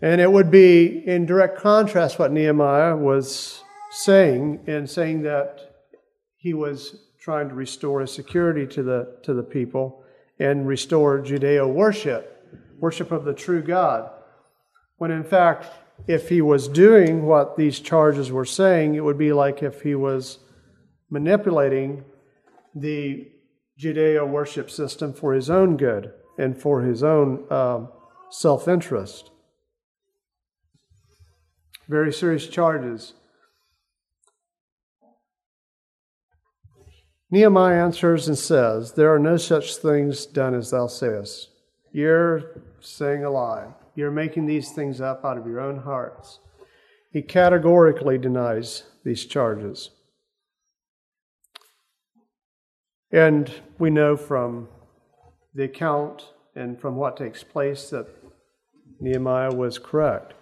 And 0.00 0.20
it 0.20 0.30
would 0.30 0.50
be 0.50 1.02
in 1.06 1.26
direct 1.26 1.58
contrast 1.58 2.18
what 2.18 2.32
Nehemiah 2.32 2.96
was 2.96 3.62
saying 3.90 4.60
in 4.66 4.86
saying 4.86 5.22
that 5.22 5.82
he 6.36 6.54
was 6.54 7.08
trying 7.20 7.48
to 7.48 7.54
restore 7.54 8.00
his 8.00 8.12
security 8.12 8.66
to 8.66 8.82
the, 8.82 9.18
to 9.24 9.34
the 9.34 9.42
people 9.42 10.04
and 10.38 10.66
restore 10.66 11.20
Judeo 11.20 11.70
worship, 11.70 12.46
worship 12.78 13.10
of 13.10 13.24
the 13.24 13.34
true 13.34 13.62
God. 13.62 14.10
When 14.96 15.10
in 15.10 15.24
fact, 15.24 15.66
if 16.06 16.30
he 16.30 16.40
was 16.40 16.66
doing 16.68 17.26
what 17.26 17.56
these 17.56 17.80
charges 17.80 18.32
were 18.32 18.46
saying, 18.46 18.94
it 18.94 19.04
would 19.04 19.18
be 19.18 19.34
like 19.34 19.62
if 19.62 19.82
he 19.82 19.94
was 19.94 20.38
manipulating 21.10 22.04
the 22.74 23.28
Judeo 23.78 24.26
worship 24.26 24.70
system 24.70 25.12
for 25.12 25.34
his 25.34 25.50
own 25.50 25.76
good 25.76 26.12
and 26.40 26.60
for 26.60 26.82
his 26.82 27.02
own 27.02 27.44
um, 27.52 27.88
self 28.30 28.66
interest. 28.66 29.30
Very 31.88 32.12
serious 32.12 32.46
charges. 32.46 33.14
Nehemiah 37.30 37.84
answers 37.84 38.26
and 38.26 38.38
says, 38.38 38.92
There 38.92 39.12
are 39.14 39.18
no 39.18 39.36
such 39.36 39.76
things 39.76 40.26
done 40.26 40.54
as 40.54 40.70
thou 40.70 40.86
sayest. 40.86 41.50
You're 41.92 42.62
saying 42.80 43.24
a 43.24 43.30
lie. 43.30 43.68
You're 43.94 44.10
making 44.10 44.46
these 44.46 44.72
things 44.72 45.00
up 45.00 45.24
out 45.24 45.36
of 45.36 45.46
your 45.46 45.60
own 45.60 45.78
hearts. 45.78 46.40
He 47.12 47.22
categorically 47.22 48.18
denies 48.18 48.84
these 49.04 49.26
charges. 49.26 49.90
And 53.12 53.52
we 53.78 53.90
know 53.90 54.16
from 54.16 54.68
the 55.54 55.64
account 55.64 56.28
and 56.54 56.80
from 56.80 56.96
what 56.96 57.16
takes 57.16 57.42
place 57.42 57.90
that 57.90 58.06
Nehemiah 59.00 59.52
was 59.52 59.78
correct. 59.78 60.34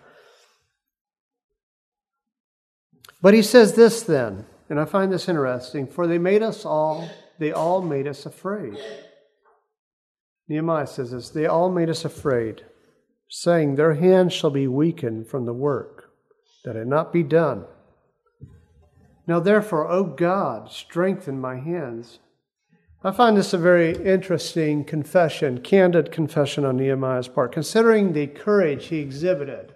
But 3.20 3.34
he 3.34 3.42
says 3.42 3.74
this 3.74 4.02
then, 4.02 4.46
and 4.68 4.78
I 4.78 4.84
find 4.84 5.12
this 5.12 5.28
interesting 5.28 5.86
for 5.86 6.06
they 6.06 6.18
made 6.18 6.42
us 6.42 6.64
all, 6.64 7.08
they 7.38 7.52
all 7.52 7.82
made 7.82 8.06
us 8.06 8.26
afraid. 8.26 8.76
Nehemiah 10.48 10.86
says 10.86 11.10
this 11.10 11.30
they 11.30 11.46
all 11.46 11.70
made 11.70 11.90
us 11.90 12.04
afraid, 12.04 12.64
saying, 13.28 13.74
Their 13.74 13.94
hands 13.94 14.32
shall 14.32 14.50
be 14.50 14.66
weakened 14.66 15.28
from 15.28 15.46
the 15.46 15.52
work, 15.52 16.10
that 16.64 16.76
it 16.76 16.86
not 16.86 17.12
be 17.12 17.22
done. 17.22 17.64
Now 19.26 19.40
therefore, 19.40 19.88
O 19.88 20.04
God, 20.04 20.70
strengthen 20.70 21.40
my 21.40 21.56
hands. 21.56 22.18
I 23.04 23.12
find 23.12 23.36
this 23.36 23.52
a 23.52 23.58
very 23.58 23.92
interesting 23.92 24.84
confession, 24.84 25.60
candid 25.60 26.10
confession 26.10 26.64
on 26.64 26.78
Nehemiah's 26.78 27.28
part, 27.28 27.52
considering 27.52 28.12
the 28.12 28.26
courage 28.26 28.86
he 28.86 28.98
exhibited. 28.98 29.72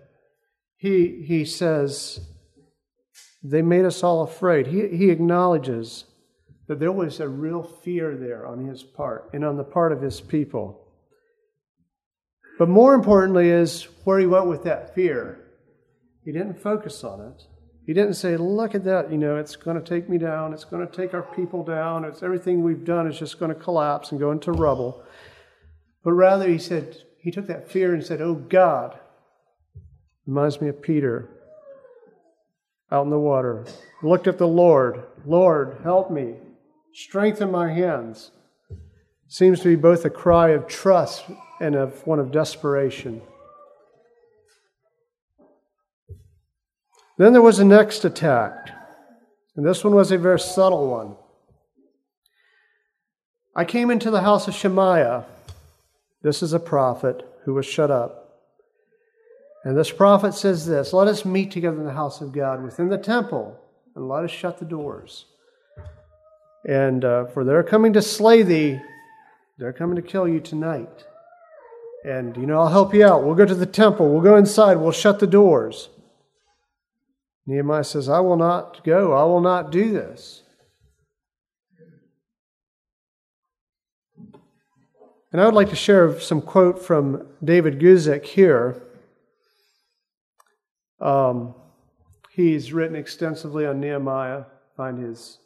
He, 0.77 1.25
he 1.25 1.45
says, 1.45 2.21
They 3.45 3.63
made 3.63 3.85
us 3.85 4.03
all 4.03 4.23
afraid. 4.23 4.67
He, 4.67 4.89
he 4.89 5.11
acknowledges 5.11 6.05
that 6.67 6.81
there 6.81 6.91
was 6.91 7.21
a 7.21 7.29
real 7.29 7.63
fear 7.63 8.17
there 8.17 8.45
on 8.45 8.67
his 8.67 8.83
part 8.83 9.31
and 9.33 9.45
on 9.45 9.57
the 9.57 9.65
part 9.65 9.93
of 9.93 10.03
his 10.03 10.21
people. 10.21 10.81
But 12.59 12.69
more 12.69 12.93
importantly, 12.93 13.51
is 13.51 13.85
where 14.03 14.19
he 14.19 14.27
went 14.27 14.47
with 14.47 14.65
that 14.65 14.97
fear. 14.97 15.39
He 16.25 16.33
didn't 16.33 16.61
focus 16.61 17.05
on 17.05 17.21
it. 17.21 17.43
He 17.87 17.93
didn't 17.93 18.15
say, 18.15 18.37
Look 18.37 18.75
at 18.75 18.85
that, 18.85 19.11
you 19.11 19.19
know, 19.19 19.37
it's 19.37 19.57
going 19.57 19.81
to 19.81 19.83
take 19.83 20.09
me 20.09 20.19
down, 20.19 20.53
it's 20.53 20.65
going 20.65 20.87
to 20.87 20.93
take 20.93 21.15
our 21.15 21.23
people 21.23 21.65
down, 21.65 22.05
it's 22.05 22.23
everything 22.23 22.63
we've 22.63 22.85
done 22.85 23.07
is 23.07 23.19
just 23.19 23.39
going 23.39 23.53
to 23.53 23.61
collapse 23.61 24.11
and 24.11 24.21
go 24.21 24.31
into 24.31 24.53
rubble. 24.53 25.03
But 26.05 26.13
rather, 26.13 26.49
he 26.49 26.59
said, 26.59 26.97
He 27.19 27.31
took 27.31 27.47
that 27.49 27.71
fear 27.71 27.93
and 27.93 28.05
said, 28.05 28.21
Oh 28.21 28.35
God, 28.35 28.99
reminds 30.27 30.61
me 30.61 30.69
of 30.69 30.81
Peter 30.81 31.29
out 32.91 33.05
in 33.05 33.11
the 33.11 33.19
water. 33.19 33.65
Looked 34.03 34.27
at 34.27 34.39
the 34.39 34.47
Lord, 34.47 35.03
Lord, 35.25 35.79
help 35.83 36.11
me, 36.11 36.35
strengthen 36.93 37.51
my 37.51 37.73
hands. 37.73 38.31
Seems 39.29 39.61
to 39.61 39.69
be 39.69 39.77
both 39.77 40.05
a 40.05 40.11
cry 40.11 40.51
of 40.51 40.67
trust 40.67 41.25
and 41.59 41.75
of 41.75 42.07
one 42.07 42.19
of 42.19 42.31
desperation. 42.31 43.23
Then 47.19 47.33
there 47.33 47.43
was 47.43 47.59
a 47.59 47.65
next 47.65 48.05
attack, 48.05 48.71
and 49.57 49.67
this 49.67 49.85
one 49.85 49.95
was 49.95 50.11
a 50.11 50.19
very 50.19 50.41
subtle 50.41 50.89
one. 50.89 51.17
I 53.55 53.65
came 53.65 53.91
into 53.91 54.11
the 54.11 54.23
house 54.23 54.49
of 54.49 54.55
Shemaiah. 54.55 55.27
This 56.23 56.43
is 56.43 56.53
a 56.53 56.61
prophet 56.61 57.29
who 57.45 57.55
was 57.55 57.67
shut 57.67 57.91
up. 57.91 58.23
And 59.65 59.77
this 59.77 59.91
prophet 59.91 60.35
says 60.35 60.67
this 60.67 60.93
Let 60.93 61.09
us 61.09 61.25
meet 61.25 61.51
together 61.51 61.79
in 61.79 61.85
the 61.85 61.93
house 61.93 62.21
of 62.21 62.33
God 62.33 62.63
within 62.63 62.89
the 62.89 62.99
temple, 62.99 63.59
and 63.95 64.09
let 64.09 64.25
us 64.25 64.31
shut 64.31 64.59
the 64.59 64.65
doors. 64.65 65.27
And 66.67 67.05
uh, 67.05 67.27
for 67.27 67.45
they're 67.45 67.63
coming 67.63 67.93
to 67.93 68.03
slay 68.03 68.43
thee, 68.43 68.81
they're 69.59 69.73
coming 69.73 69.97
to 69.97 70.03
kill 70.03 70.27
you 70.27 70.41
tonight. 70.41 71.05
And, 72.05 72.37
you 72.37 72.47
know, 72.47 72.59
I'll 72.59 72.69
help 72.69 72.95
you 72.95 73.05
out. 73.05 73.23
We'll 73.23 73.37
go 73.37 73.45
to 73.45 73.55
the 73.55 73.67
temple. 73.67 74.11
We'll 74.11 74.23
go 74.23 74.37
inside. 74.37 74.77
We'll 74.77 74.91
shut 74.91 75.21
the 75.21 75.27
doors. 75.27 75.89
Nehemiah 77.47 77.85
says, 77.85 78.09
I 78.09 78.21
will 78.21 78.37
not 78.37 78.85
go. 78.85 79.13
I 79.13 79.25
will 79.25 79.41
not 79.41 79.73
do 79.73 79.93
this. 79.93 80.43
And 85.33 85.41
I 85.41 85.47
would 85.47 85.55
like 85.55 85.71
to 85.71 85.77
share 85.77 86.21
some 86.21 86.43
quote 86.43 86.85
from 86.85 87.27
David 87.43 87.81
Guzik 87.81 88.25
here. 88.25 88.83
Um, 91.01 91.55
he's 92.31 92.73
written 92.73 92.95
extensively 92.95 93.67
on 93.67 93.81
Nehemiah. 93.81 94.45
Find 94.77 95.03
his 95.03 95.39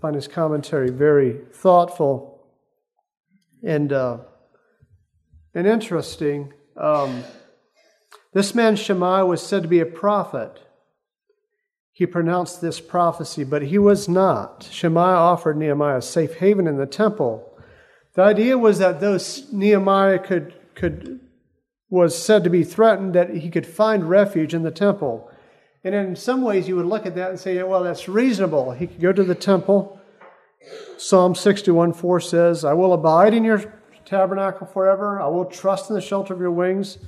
find 0.00 0.14
his 0.14 0.28
commentary 0.28 0.90
very 0.90 1.40
thoughtful 1.52 2.46
and 3.62 3.92
uh, 3.92 4.18
and 5.54 5.66
interesting. 5.66 6.52
Um, 6.76 7.22
this 8.32 8.54
man 8.54 8.76
Shemaiah 8.76 9.26
was 9.26 9.46
said 9.46 9.62
to 9.62 9.68
be 9.68 9.80
a 9.80 9.86
prophet 9.86 10.63
he 11.94 12.06
pronounced 12.06 12.60
this 12.60 12.80
prophecy, 12.80 13.44
but 13.44 13.62
he 13.62 13.78
was 13.78 14.08
not. 14.08 14.68
Shemaiah 14.68 15.14
offered 15.14 15.56
Nehemiah 15.56 15.98
a 15.98 16.02
safe 16.02 16.34
haven 16.34 16.66
in 16.66 16.76
the 16.76 16.86
temple. 16.86 17.56
The 18.14 18.22
idea 18.22 18.58
was 18.58 18.80
that 18.80 18.98
though 18.98 19.16
Nehemiah 19.52 20.18
could, 20.18 20.54
could, 20.74 21.20
was 21.88 22.20
said 22.20 22.42
to 22.42 22.50
be 22.50 22.64
threatened, 22.64 23.14
that 23.14 23.30
he 23.30 23.48
could 23.48 23.64
find 23.64 24.10
refuge 24.10 24.54
in 24.54 24.64
the 24.64 24.72
temple. 24.72 25.30
And 25.84 25.94
in 25.94 26.16
some 26.16 26.42
ways, 26.42 26.66
you 26.66 26.74
would 26.74 26.86
look 26.86 27.06
at 27.06 27.14
that 27.14 27.30
and 27.30 27.38
say, 27.38 27.62
well, 27.62 27.84
that's 27.84 28.08
reasonable. 28.08 28.72
He 28.72 28.88
could 28.88 29.00
go 29.00 29.12
to 29.12 29.22
the 29.22 29.36
temple. 29.36 30.00
Psalm 30.96 31.36
61 31.36 31.92
4 31.92 32.20
says, 32.20 32.64
I 32.64 32.72
will 32.72 32.92
abide 32.92 33.34
in 33.34 33.44
your 33.44 33.72
tabernacle 34.04 34.66
forever. 34.66 35.20
I 35.20 35.28
will 35.28 35.44
trust 35.44 35.90
in 35.90 35.94
the 35.94 36.02
shelter 36.02 36.34
of 36.34 36.40
your 36.40 36.50
wings. 36.50 36.98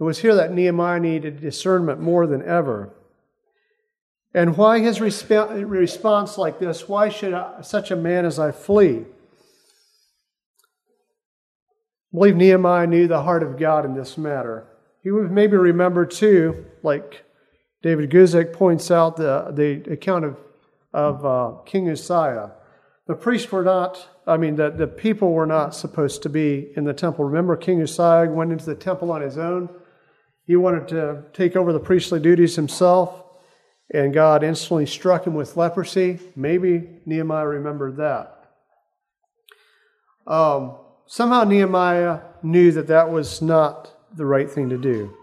It 0.00 0.02
was 0.02 0.18
here 0.18 0.34
that 0.34 0.52
Nehemiah 0.52 0.98
needed 0.98 1.40
discernment 1.40 2.00
more 2.00 2.26
than 2.26 2.42
ever. 2.42 2.92
And 4.34 4.56
why 4.56 4.80
his 4.80 4.98
resp- 4.98 5.64
response 5.70 6.36
like 6.36 6.58
this? 6.58 6.88
Why 6.88 7.08
should 7.08 7.32
I, 7.32 7.60
such 7.62 7.92
a 7.92 7.96
man 7.96 8.26
as 8.26 8.40
I 8.40 8.50
flee? 8.50 9.04
I 12.12 12.16
believe 12.16 12.36
Nehemiah 12.36 12.88
knew 12.88 13.06
the 13.06 13.22
heart 13.22 13.44
of 13.44 13.56
God 13.56 13.84
in 13.84 13.94
this 13.94 14.18
matter. 14.18 14.66
He 15.02 15.12
would 15.12 15.30
maybe 15.30 15.56
remember 15.56 16.04
too, 16.04 16.66
like 16.82 17.24
David 17.82 18.10
Guzik 18.10 18.52
points 18.52 18.90
out, 18.90 19.16
the, 19.16 19.52
the 19.52 19.92
account 19.92 20.24
of, 20.24 20.36
of 20.92 21.24
uh, 21.24 21.62
King 21.64 21.88
Uzziah. 21.88 22.52
The 23.06 23.14
priests 23.14 23.52
were 23.52 23.62
not, 23.62 24.08
I 24.26 24.36
mean, 24.36 24.56
the, 24.56 24.70
the 24.70 24.86
people 24.86 25.32
were 25.32 25.46
not 25.46 25.74
supposed 25.74 26.22
to 26.22 26.28
be 26.28 26.72
in 26.76 26.84
the 26.84 26.94
temple. 26.94 27.24
Remember, 27.24 27.56
King 27.56 27.82
Uzziah 27.82 28.30
went 28.30 28.50
into 28.50 28.64
the 28.64 28.74
temple 28.74 29.12
on 29.12 29.20
his 29.20 29.38
own. 29.38 29.68
He 30.46 30.56
wanted 30.56 30.88
to 30.88 31.22
take 31.32 31.54
over 31.54 31.72
the 31.72 31.80
priestly 31.80 32.18
duties 32.18 32.56
himself 32.56 33.23
and 33.94 34.12
God 34.12 34.42
instantly 34.42 34.86
struck 34.86 35.24
him 35.24 35.34
with 35.34 35.56
leprosy. 35.56 36.18
Maybe 36.34 36.88
Nehemiah 37.06 37.46
remembered 37.46 37.96
that. 37.98 38.50
Um, 40.26 40.76
somehow 41.06 41.44
Nehemiah 41.44 42.20
knew 42.42 42.72
that 42.72 42.88
that 42.88 43.10
was 43.10 43.40
not 43.40 43.94
the 44.16 44.26
right 44.26 44.50
thing 44.50 44.68
to 44.70 44.78
do. 44.78 45.14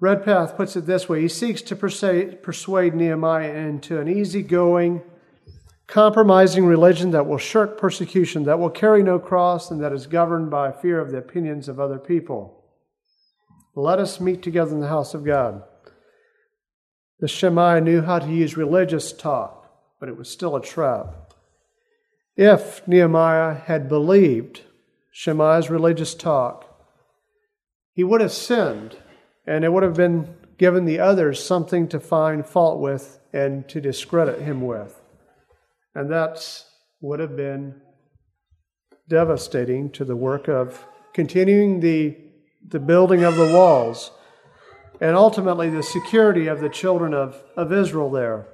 Redpath 0.00 0.56
puts 0.56 0.76
it 0.76 0.84
this 0.84 1.08
way 1.08 1.22
He 1.22 1.28
seeks 1.28 1.62
to 1.62 1.76
persuade, 1.76 2.42
persuade 2.42 2.94
Nehemiah 2.94 3.54
into 3.54 4.00
an 4.00 4.08
easygoing, 4.08 5.00
compromising 5.86 6.66
religion 6.66 7.10
that 7.12 7.26
will 7.26 7.38
shirk 7.38 7.78
persecution, 7.78 8.44
that 8.44 8.58
will 8.58 8.70
carry 8.70 9.02
no 9.02 9.18
cross, 9.18 9.70
and 9.70 9.80
that 9.82 9.92
is 9.92 10.06
governed 10.06 10.50
by 10.50 10.72
fear 10.72 11.00
of 11.00 11.10
the 11.10 11.18
opinions 11.18 11.68
of 11.68 11.80
other 11.80 11.98
people. 11.98 12.61
Let 13.74 13.98
us 13.98 14.20
meet 14.20 14.42
together 14.42 14.72
in 14.72 14.80
the 14.80 14.88
house 14.88 15.14
of 15.14 15.24
God. 15.24 15.62
The 17.20 17.28
Shemaiah 17.28 17.80
knew 17.80 18.02
how 18.02 18.18
to 18.18 18.30
use 18.30 18.56
religious 18.56 19.12
talk, 19.12 19.70
but 19.98 20.08
it 20.08 20.16
was 20.16 20.28
still 20.28 20.56
a 20.56 20.62
trap. 20.62 21.32
If 22.36 22.86
Nehemiah 22.86 23.54
had 23.54 23.88
believed 23.88 24.62
Shemaiah's 25.10 25.70
religious 25.70 26.14
talk, 26.14 26.68
he 27.94 28.04
would 28.04 28.20
have 28.20 28.32
sinned, 28.32 28.96
and 29.46 29.64
it 29.64 29.72
would 29.72 29.82
have 29.82 29.96
been 29.96 30.34
given 30.58 30.84
the 30.84 30.98
others 30.98 31.42
something 31.42 31.88
to 31.88 32.00
find 32.00 32.46
fault 32.46 32.80
with 32.80 33.20
and 33.32 33.68
to 33.68 33.80
discredit 33.80 34.40
him 34.40 34.62
with. 34.62 35.00
And 35.94 36.10
that 36.10 36.64
would 37.00 37.20
have 37.20 37.36
been 37.36 37.80
devastating 39.08 39.90
to 39.90 40.04
the 40.04 40.16
work 40.16 40.48
of 40.48 40.84
continuing 41.12 41.80
the 41.80 42.16
the 42.68 42.80
building 42.80 43.24
of 43.24 43.36
the 43.36 43.52
walls, 43.52 44.10
and 45.00 45.16
ultimately 45.16 45.68
the 45.68 45.82
security 45.82 46.46
of 46.46 46.60
the 46.60 46.68
children 46.68 47.12
of, 47.14 47.42
of 47.56 47.72
Israel 47.72 48.10
there. 48.10 48.46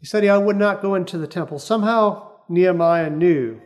He 0.00 0.06
said 0.06 0.24
I 0.24 0.38
would 0.38 0.56
not 0.56 0.82
go 0.82 0.96
into 0.96 1.16
the 1.16 1.28
temple. 1.28 1.58
Somehow 1.60 2.32
Nehemiah 2.48 3.08
knew. 3.08 3.60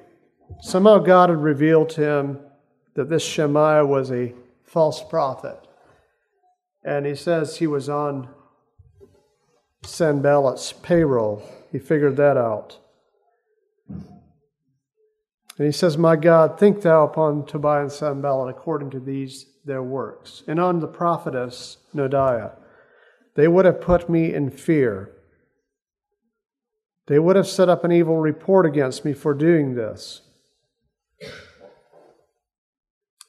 Somehow 0.60 0.98
God 0.98 1.30
had 1.30 1.42
revealed 1.42 1.88
to 1.90 2.02
him 2.02 2.40
that 2.94 3.08
this 3.08 3.24
Shemaiah 3.24 3.86
was 3.86 4.10
a 4.10 4.34
false 4.62 5.02
prophet. 5.02 5.58
And 6.84 7.06
he 7.06 7.14
says 7.14 7.56
he 7.56 7.66
was 7.66 7.88
on 7.88 8.28
Sanballat's 9.82 10.72
payroll. 10.72 11.42
He 11.72 11.78
figured 11.78 12.16
that 12.16 12.36
out. 12.36 12.78
And 15.58 15.66
he 15.66 15.72
says, 15.72 15.96
My 15.96 16.16
God, 16.16 16.58
think 16.58 16.82
thou 16.82 17.04
upon 17.04 17.46
Tobiah 17.46 17.82
and 17.82 17.92
Sanballat 17.92 18.50
according 18.50 18.90
to 18.90 19.00
these 19.00 19.46
their 19.66 19.82
works, 19.82 20.44
and 20.46 20.60
on 20.60 20.80
the 20.80 20.86
prophetess 20.86 21.78
Noadiah. 21.94 22.52
They 23.34 23.48
would 23.48 23.64
have 23.64 23.80
put 23.80 24.08
me 24.08 24.32
in 24.32 24.50
fear. 24.50 25.12
They 27.08 27.18
would 27.18 27.36
have 27.36 27.48
set 27.48 27.68
up 27.68 27.84
an 27.84 27.92
evil 27.92 28.16
report 28.16 28.64
against 28.64 29.04
me 29.04 29.12
for 29.12 29.34
doing 29.34 29.74
this. 29.74 30.22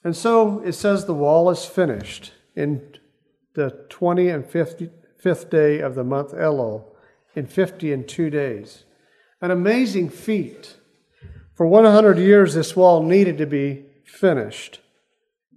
And 0.03 0.15
so 0.15 0.59
it 0.61 0.73
says 0.73 1.05
the 1.05 1.13
wall 1.13 1.49
is 1.49 1.65
finished 1.65 2.31
in 2.55 2.95
the 3.55 3.85
20 3.89 4.29
and 4.29 4.45
55th 4.45 5.49
day 5.49 5.79
of 5.79 5.95
the 5.95 6.03
month 6.03 6.31
Elul 6.31 6.85
in 7.35 7.45
50 7.45 7.91
and 7.91 8.07
two 8.07 8.29
days. 8.29 8.85
An 9.41 9.51
amazing 9.51 10.09
feat. 10.09 10.76
For 11.57 11.65
100 11.65 12.19
years, 12.19 12.53
this 12.53 12.75
wall 12.75 13.01
needed 13.01 13.39
to 13.39 13.47
be 13.47 13.83
finished, 14.05 14.79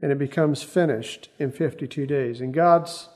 and 0.01 0.11
it 0.11 0.19
becomes 0.19 0.63
finished 0.63 1.29
in 1.39 1.53
52 1.53 2.07
days. 2.07 2.41
In 2.41 2.53
God's 2.53 3.11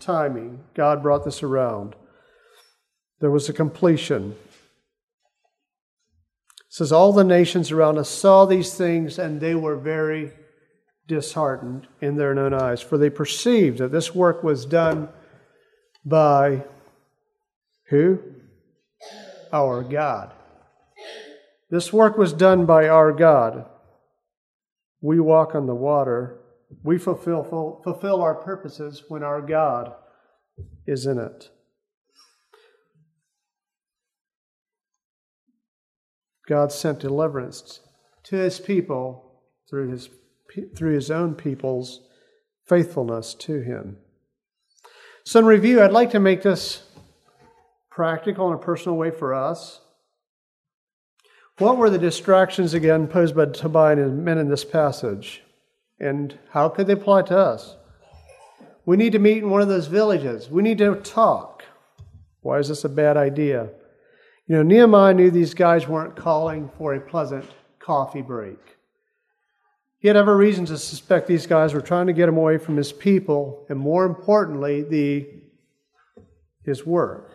timing, 0.00 0.64
God 0.72 1.02
brought 1.02 1.26
this 1.26 1.42
around. 1.42 1.94
There 3.20 3.30
was 3.30 3.50
a 3.50 3.52
completion. 3.52 4.34
It 6.60 6.70
says, 6.70 6.92
All 6.92 7.12
the 7.12 7.24
nations 7.24 7.70
around 7.70 7.98
us 7.98 8.08
saw 8.08 8.46
these 8.46 8.74
things, 8.74 9.18
and 9.18 9.38
they 9.38 9.54
were 9.54 9.76
very 9.76 10.32
disheartened 11.06 11.88
in 12.00 12.16
their 12.16 12.38
own 12.38 12.54
eyes, 12.54 12.80
for 12.80 12.96
they 12.96 13.10
perceived 13.10 13.76
that 13.78 13.92
this 13.92 14.14
work 14.14 14.42
was 14.42 14.64
done 14.64 15.10
by 16.06 16.64
who? 17.88 18.18
Our 19.52 19.82
God. 19.82 20.32
This 21.72 21.90
work 21.90 22.18
was 22.18 22.34
done 22.34 22.66
by 22.66 22.86
our 22.86 23.12
God. 23.12 23.64
We 25.00 25.18
walk 25.18 25.54
on 25.54 25.66
the 25.66 25.74
water. 25.74 26.38
We 26.84 26.98
fulfill, 26.98 27.80
fulfill 27.82 28.20
our 28.20 28.34
purposes 28.34 29.04
when 29.08 29.22
our 29.22 29.40
God 29.40 29.94
is 30.86 31.06
in 31.06 31.18
it. 31.18 31.48
God 36.46 36.72
sent 36.72 37.00
deliverance 37.00 37.80
to 38.24 38.36
his 38.36 38.60
people 38.60 39.40
through 39.70 39.92
his, 39.92 40.10
through 40.76 40.94
his 40.94 41.10
own 41.10 41.34
people's 41.34 42.02
faithfulness 42.68 43.32
to 43.32 43.62
him. 43.62 43.96
So, 45.24 45.38
in 45.38 45.46
review, 45.46 45.80
I'd 45.80 45.92
like 45.92 46.10
to 46.10 46.20
make 46.20 46.42
this 46.42 46.82
practical 47.90 48.48
in 48.48 48.56
a 48.56 48.58
personal 48.58 48.98
way 48.98 49.10
for 49.10 49.32
us. 49.32 49.80
What 51.62 51.76
were 51.76 51.90
the 51.90 51.96
distractions 51.98 52.74
again 52.74 53.06
posed 53.06 53.36
by 53.36 53.46
Tobiah 53.46 53.92
and 53.92 54.00
his 54.00 54.10
men 54.10 54.36
in 54.36 54.48
this 54.48 54.64
passage? 54.64 55.44
And 56.00 56.36
how 56.50 56.68
could 56.68 56.88
they 56.88 56.94
apply 56.94 57.22
to 57.22 57.38
us? 57.38 57.76
We 58.84 58.96
need 58.96 59.12
to 59.12 59.20
meet 59.20 59.44
in 59.44 59.48
one 59.48 59.62
of 59.62 59.68
those 59.68 59.86
villages. 59.86 60.50
We 60.50 60.60
need 60.60 60.78
to 60.78 60.96
talk. 60.96 61.62
Why 62.40 62.58
is 62.58 62.66
this 62.66 62.82
a 62.82 62.88
bad 62.88 63.16
idea? 63.16 63.68
You 64.48 64.56
know, 64.56 64.64
Nehemiah 64.64 65.14
knew 65.14 65.30
these 65.30 65.54
guys 65.54 65.86
weren't 65.86 66.16
calling 66.16 66.68
for 66.78 66.94
a 66.94 67.00
pleasant 67.00 67.48
coffee 67.78 68.22
break. 68.22 68.58
He 70.00 70.08
had 70.08 70.16
every 70.16 70.34
reason 70.34 70.66
to 70.66 70.76
suspect 70.76 71.28
these 71.28 71.46
guys 71.46 71.74
were 71.74 71.80
trying 71.80 72.08
to 72.08 72.12
get 72.12 72.28
him 72.28 72.38
away 72.38 72.58
from 72.58 72.76
his 72.76 72.92
people, 72.92 73.66
and 73.68 73.78
more 73.78 74.04
importantly, 74.04 74.82
the, 74.82 75.28
his 76.64 76.84
work. 76.84 77.30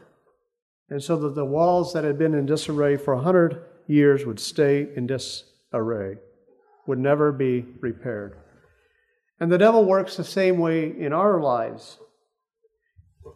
And 0.89 1.01
so 1.01 1.15
that 1.15 1.33
the 1.33 1.45
walls 1.45 1.93
that 1.93 2.03
had 2.03 2.17
been 2.19 2.33
in 2.33 2.45
disarray 2.45 2.97
for 2.97 3.13
a 3.13 3.21
hundred 3.21 3.63
years 3.87 4.25
would 4.25 4.39
stay 4.39 4.87
in 4.95 5.07
disarray, 5.07 6.17
would 6.85 6.99
never 6.99 7.31
be 7.31 7.65
repaired. 7.79 8.37
And 9.39 9.51
the 9.51 9.57
devil 9.57 9.85
works 9.85 10.17
the 10.17 10.23
same 10.23 10.57
way 10.57 10.93
in 10.97 11.13
our 11.13 11.39
lives. 11.39 11.99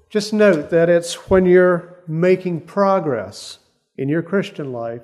Just 0.09 0.33
note 0.33 0.69
that 0.69 0.89
it's 0.89 1.29
when 1.29 1.45
you're 1.45 2.03
making 2.07 2.61
progress 2.61 3.59
in 3.97 4.09
your 4.09 4.21
Christian 4.21 4.71
life, 4.71 5.03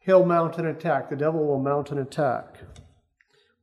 he'll 0.00 0.24
mount 0.24 0.58
an 0.58 0.66
attack. 0.66 1.10
The 1.10 1.16
devil 1.16 1.44
will 1.44 1.60
mount 1.60 1.90
an 1.90 1.98
attack. 1.98 2.58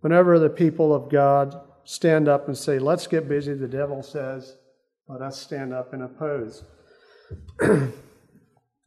Whenever 0.01 0.39
the 0.39 0.49
people 0.49 0.93
of 0.93 1.09
God 1.09 1.59
stand 1.83 2.27
up 2.27 2.47
and 2.47 2.57
say, 2.57 2.79
Let's 2.79 3.07
get 3.07 3.29
busy, 3.29 3.53
the 3.53 3.67
devil 3.67 4.03
says, 4.03 4.55
Let 5.07 5.21
us 5.21 5.39
stand 5.39 5.73
up 5.73 5.93
and 5.93 6.03
oppose. 6.03 6.63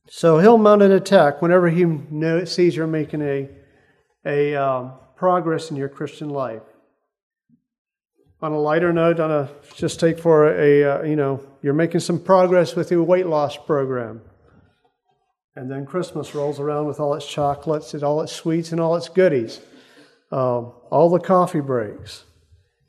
So 0.08 0.38
he'll 0.38 0.58
mount 0.58 0.82
an 0.82 0.92
attack 0.92 1.40
whenever 1.40 1.68
he 1.68 1.86
sees 2.46 2.76
you're 2.76 2.86
making 2.86 3.22
a, 3.22 3.48
a 4.26 4.54
um, 4.56 4.94
progress 5.16 5.70
in 5.70 5.76
your 5.76 5.88
Christian 5.88 6.28
life. 6.28 6.62
On 8.40 8.50
a 8.50 8.58
lighter 8.58 8.92
note, 8.92 9.20
on 9.20 9.30
a 9.30 9.48
just 9.76 10.00
take 10.00 10.18
for 10.18 10.52
a 10.52 10.84
uh, 10.84 11.02
you 11.02 11.14
know 11.14 11.40
you're 11.62 11.74
making 11.74 12.00
some 12.00 12.18
progress 12.18 12.74
with 12.74 12.90
your 12.90 13.04
weight 13.04 13.26
loss 13.26 13.56
program, 13.56 14.20
and 15.54 15.70
then 15.70 15.86
Christmas 15.86 16.34
rolls 16.34 16.58
around 16.58 16.86
with 16.86 16.98
all 16.98 17.14
its 17.14 17.24
chocolates 17.24 17.94
and 17.94 18.02
all 18.02 18.20
its 18.20 18.32
sweets 18.32 18.72
and 18.72 18.80
all 18.80 18.96
its 18.96 19.08
goodies, 19.08 19.60
um, 20.32 20.72
all 20.90 21.08
the 21.08 21.20
coffee 21.20 21.60
breaks, 21.60 22.24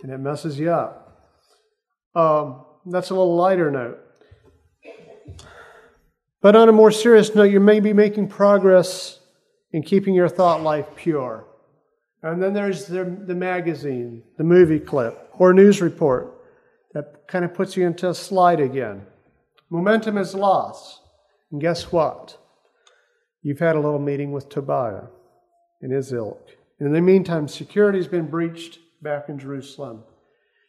and 0.02 0.12
it 0.12 0.18
messes 0.18 0.58
you 0.58 0.72
up. 0.72 1.30
Um, 2.16 2.66
that's 2.88 3.12
a 3.12 3.14
little 3.14 3.36
lighter 3.36 3.70
note. 3.70 4.00
But 6.44 6.58
on 6.58 6.68
a 6.68 6.74
more 6.74 6.92
serious 6.92 7.34
note, 7.34 7.52
you 7.52 7.62
may 7.62 7.80
be 7.80 7.94
making 7.94 8.28
progress 8.28 9.22
in 9.72 9.82
keeping 9.82 10.14
your 10.14 10.28
thought 10.28 10.62
life 10.62 10.86
pure. 10.94 11.48
And 12.22 12.44
then 12.44 12.54
there's 12.54 12.86
the, 12.86 13.06
the 13.06 13.34
magazine, 13.34 14.24
the 14.38 14.44
movie 14.44 14.80
clip, 14.80 15.30
or 15.40 15.54
news 15.54 15.82
report 15.82 16.34
that 16.94 17.28
kind 17.30 17.46
of 17.46 17.54
puts 17.54 17.78
you 17.78 17.88
into 17.88 18.10
a 18.10 18.14
slide 18.14 18.60
again. 18.60 19.06
Momentum 19.70 20.18
is 20.18 20.36
lost. 20.36 21.00
And 21.50 21.62
guess 21.62 21.94
what? 21.94 22.38
You've 23.42 23.60
had 23.60 23.78
a 23.78 23.80
little 23.80 24.00
meeting 24.00 24.34
with 24.34 24.50
Tobiah 24.50 25.08
and 25.82 25.94
his 25.94 26.12
ilk. 26.12 26.50
And 26.78 26.88
in 26.88 26.94
the 26.94 27.02
meantime, 27.02 27.48
security 27.48 28.00
has 28.00 28.08
been 28.10 28.30
breached 28.30 28.80
back 29.02 29.30
in 29.30 29.40
Jerusalem. 29.40 30.04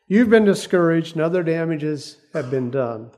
You've 0.07 0.31
been 0.31 0.45
discouraged, 0.45 1.17
and 1.17 1.23
other 1.23 1.43
damages 1.43 2.19
have 2.33 2.49
been 2.49 2.71
done. 2.71 3.11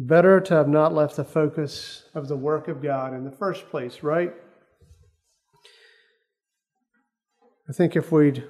Better 0.00 0.40
to 0.40 0.54
have 0.54 0.68
not 0.68 0.94
left 0.94 1.16
the 1.16 1.24
focus 1.24 2.04
of 2.14 2.28
the 2.28 2.36
work 2.36 2.68
of 2.68 2.80
God 2.80 3.14
in 3.14 3.24
the 3.24 3.32
first 3.32 3.68
place, 3.68 4.04
right? 4.04 4.32
I 7.68 7.72
think 7.72 7.96
if 7.96 8.12
we'd 8.12 8.44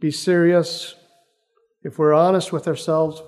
be 0.00 0.10
serious, 0.10 0.94
if 1.82 1.98
we're 1.98 2.14
honest 2.14 2.52
with 2.52 2.66
ourselves, 2.66 3.22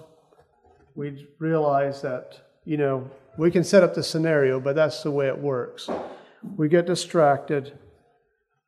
we'd 0.94 1.26
realize 1.38 2.00
that, 2.00 2.40
you 2.64 2.78
know, 2.78 3.10
we 3.36 3.50
can 3.50 3.62
set 3.62 3.82
up 3.82 3.94
the 3.94 4.02
scenario, 4.02 4.58
but 4.58 4.74
that's 4.74 5.02
the 5.02 5.10
way 5.10 5.28
it 5.28 5.38
works. 5.38 5.90
We 6.56 6.68
get 6.68 6.86
distracted, 6.86 7.78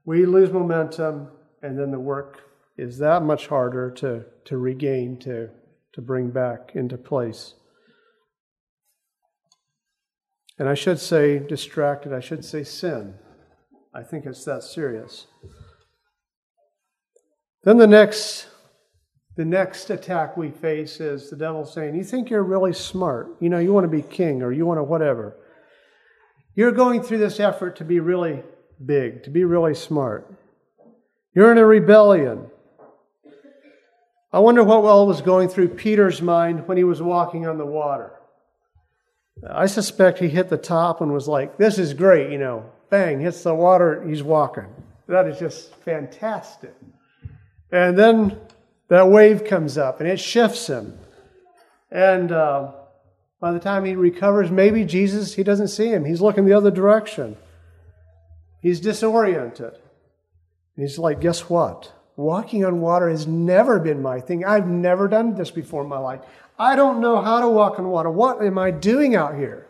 we 0.05 0.27
lose 0.27 0.53
momentum, 0.53 1.29
and 1.63 1.79
then 1.79 1.91
the 1.91 1.99
work 1.99 2.43
is 2.77 2.99
that 2.99 3.23
much 3.23 3.47
harder 3.47 3.91
to, 3.93 4.25
to 4.45 4.59
regain, 4.59 5.19
to, 5.21 5.49
to 5.95 6.03
bring 6.03 6.31
back 6.31 6.73
into 6.75 6.99
place. 6.99 7.55
And 10.59 10.69
I 10.69 10.75
should 10.75 10.99
say 10.99 11.39
distracted, 11.39 12.13
I 12.13 12.21
should 12.21 12.45
say 12.45 12.65
sin. 12.65 13.15
I 13.95 14.03
think 14.03 14.27
it's 14.27 14.45
that 14.45 14.63
serious. 14.63 15.27
Then 17.65 17.79
the 17.79 17.87
next 17.87 18.49
the 19.37 19.45
next 19.45 19.91
attack 19.91 20.37
we 20.37 20.51
face 20.51 20.99
is 20.99 21.29
the 21.29 21.37
devil 21.37 21.67
saying, 21.67 21.95
You 21.95 22.05
think 22.05 22.31
you're 22.31 22.43
really 22.43 22.73
smart. 22.73 23.37
You 23.39 23.51
know, 23.51 23.59
you 23.59 23.73
want 23.73 23.85
to 23.85 23.97
be 23.97 24.03
king 24.03 24.43
or 24.43 24.51
you 24.51 24.65
want 24.65 24.79
to 24.79 24.83
whatever. 24.83 25.37
You're 26.55 26.73
going 26.73 27.03
through 27.03 27.19
this 27.19 27.39
effort 27.39 27.77
to 27.77 27.85
be 27.85 28.01
really 28.01 28.43
big, 28.85 29.25
to 29.25 29.31
be 29.31 29.45
really 29.45 29.75
smart. 29.75 30.33
You're 31.35 31.53
in 31.53 31.59
a 31.59 31.67
rebellion. 31.67 32.47
I 34.33 34.39
wonder 34.39 34.65
what 34.65 34.85
all 34.85 35.07
was 35.07 35.21
going 35.21 35.51
through 35.51 35.69
Peter's 35.69 36.23
mind 36.23 36.67
when 36.67 36.79
he 36.79 36.85
was 36.85 37.03
walking 37.03 37.47
on 37.47 37.59
the 37.59 37.67
water. 37.67 38.13
I 39.49 39.67
suspect 39.67 40.19
he 40.19 40.29
hit 40.29 40.49
the 40.49 40.57
top 40.57 41.01
and 41.01 41.13
was 41.13 41.29
like, 41.29 41.57
This 41.57 41.79
is 41.79 41.95
great, 41.95 42.31
you 42.31 42.39
know. 42.39 42.71
Bang, 42.89 43.21
hits 43.21 43.43
the 43.43 43.55
water, 43.55 44.03
he's 44.07 44.23
walking. 44.23 44.67
That 45.09 45.27
is 45.27 45.39
just 45.39 45.75
fantastic. 45.77 46.75
And 47.71 47.99
then 47.99 48.39
that 48.89 49.09
wave 49.09 49.45
comes 49.45 49.77
up 49.77 50.01
and 50.01 50.09
it 50.09 50.21
shifts 50.21 50.69
him. 50.69 50.99
And 51.91 52.33
uh, 52.33 52.73
By 53.41 53.53
the 53.53 53.61
time 53.61 53.85
he 53.85 53.95
recovers, 53.95 54.51
maybe 54.51 54.85
Jesus, 54.85 55.35
he 55.35 55.43
doesn't 55.43 55.69
see 55.69 55.89
him. 55.89 56.05
He's 56.05 56.21
looking 56.21 56.47
the 56.47 56.55
other 56.55 56.71
direction. 56.71 57.37
He's 58.63 58.81
disoriented. 58.81 59.75
he's 60.77 60.99
like, 60.99 61.21
guess 61.21 61.49
what? 61.49 61.93
Walking 62.17 62.65
on 62.65 62.81
water 62.81 63.09
has 63.09 63.27
never 63.27 63.79
been 63.79 64.01
my 64.01 64.21
thing. 64.21 64.45
I've 64.45 64.67
never 64.67 65.07
done 65.07 65.35
this 65.35 65.51
before 65.51 65.83
in 65.83 65.89
my 65.89 65.99
life. 65.99 66.21
I 66.59 66.75
don't 66.77 67.01
know 67.01 67.21
how 67.21 67.41
to 67.41 67.49
walk 67.49 67.79
on 67.79 67.89
water. 67.89 68.11
What 68.11 68.43
am 68.43 68.59
I 68.59 68.71
doing 68.71 69.15
out 69.15 69.37
here? 69.37 69.69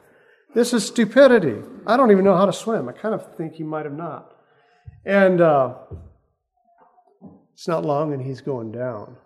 This 0.55 0.72
is 0.72 0.87
stupidity. 0.87 1.62
I 1.87 1.96
don't 1.96 2.11
even 2.11 2.25
know 2.25 2.37
how 2.37 2.46
to 2.46 2.53
swim. 2.53 2.88
I 2.88 2.92
kind 2.92 3.14
of 3.14 3.37
think 3.37 3.55
he 3.55 3.62
might 3.62 3.85
have 3.85 3.96
not. 3.96 4.33
And 5.05 5.40
uh, 5.40 5.75
it's 7.53 7.68
not 7.68 7.85
long, 7.85 8.12
and 8.12 8.22
he's 8.22 8.40
going 8.40 8.72
down. 8.72 9.16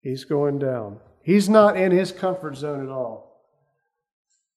He's 0.00 0.24
going 0.24 0.58
down. 0.58 0.98
He's 1.22 1.48
not 1.48 1.76
in 1.76 1.92
his 1.92 2.10
comfort 2.12 2.56
zone 2.56 2.82
at 2.82 2.90
all. 2.90 3.40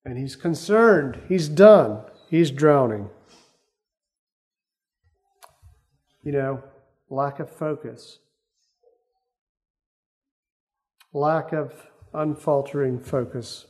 And 0.03 0.17
he's 0.17 0.35
concerned. 0.35 1.21
He's 1.27 1.47
done. 1.47 2.01
He's 2.29 2.51
drowning. 2.51 3.09
You 6.23 6.31
know, 6.31 6.63
lack 7.09 7.39
of 7.39 7.49
focus, 7.49 8.17
lack 11.13 11.53
of 11.53 11.71
unfaltering 12.15 12.99
focus. 12.99 13.65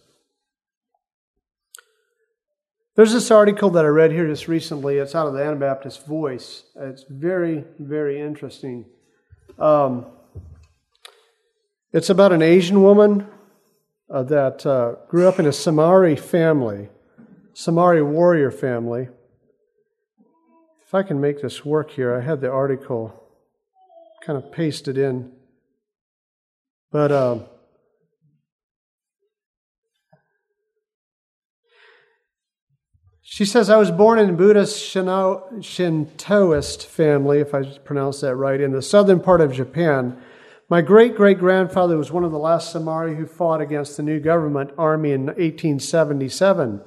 There's 2.95 3.11
this 3.11 3.29
article 3.29 3.69
that 3.71 3.83
I 3.83 3.89
read 3.89 4.11
here 4.11 4.25
just 4.25 4.47
recently. 4.47 4.97
It's 4.97 5.15
out 5.15 5.27
of 5.27 5.33
the 5.33 5.43
Anabaptist 5.43 6.05
Voice. 6.05 6.63
It's 6.77 7.03
very, 7.09 7.65
very 7.77 8.21
interesting. 8.21 8.85
Um, 9.59 10.05
it's 11.91 12.09
about 12.09 12.31
an 12.31 12.41
Asian 12.41 12.81
woman 12.81 13.27
uh, 14.09 14.23
that 14.23 14.65
uh, 14.65 14.95
grew 15.09 15.27
up 15.27 15.39
in 15.39 15.45
a 15.45 15.51
Samurai 15.51 16.15
family, 16.15 16.89
Samurai 17.53 18.01
warrior 18.01 18.51
family. 18.51 19.09
If 20.85 20.93
I 20.93 21.03
can 21.03 21.19
make 21.19 21.41
this 21.41 21.65
work 21.65 21.91
here, 21.91 22.15
I 22.15 22.21
had 22.21 22.39
the 22.39 22.49
article 22.49 23.23
kind 24.23 24.41
of 24.41 24.51
pasted 24.51 24.97
in. 24.97 25.31
But 26.91 27.11
uh, 27.11 27.39
she 33.27 33.43
says, 33.43 33.71
I 33.71 33.77
was 33.77 33.89
born 33.89 34.19
in 34.19 34.29
a 34.29 34.33
Buddhist 34.33 34.79
Shintoist 34.79 36.85
family, 36.85 37.39
if 37.39 37.55
I 37.55 37.63
pronounce 37.79 38.21
that 38.21 38.35
right, 38.35 38.61
in 38.61 38.71
the 38.71 38.83
southern 38.83 39.19
part 39.19 39.41
of 39.41 39.51
Japan. 39.51 40.21
My 40.69 40.81
great 40.81 41.15
great 41.15 41.39
grandfather 41.39 41.97
was 41.97 42.11
one 42.11 42.23
of 42.23 42.31
the 42.31 42.37
last 42.37 42.71
Samurai 42.71 43.15
who 43.15 43.25
fought 43.25 43.61
against 43.61 43.97
the 43.97 44.03
new 44.03 44.19
government 44.19 44.73
army 44.77 45.11
in 45.11 45.25
1877. 45.25 46.81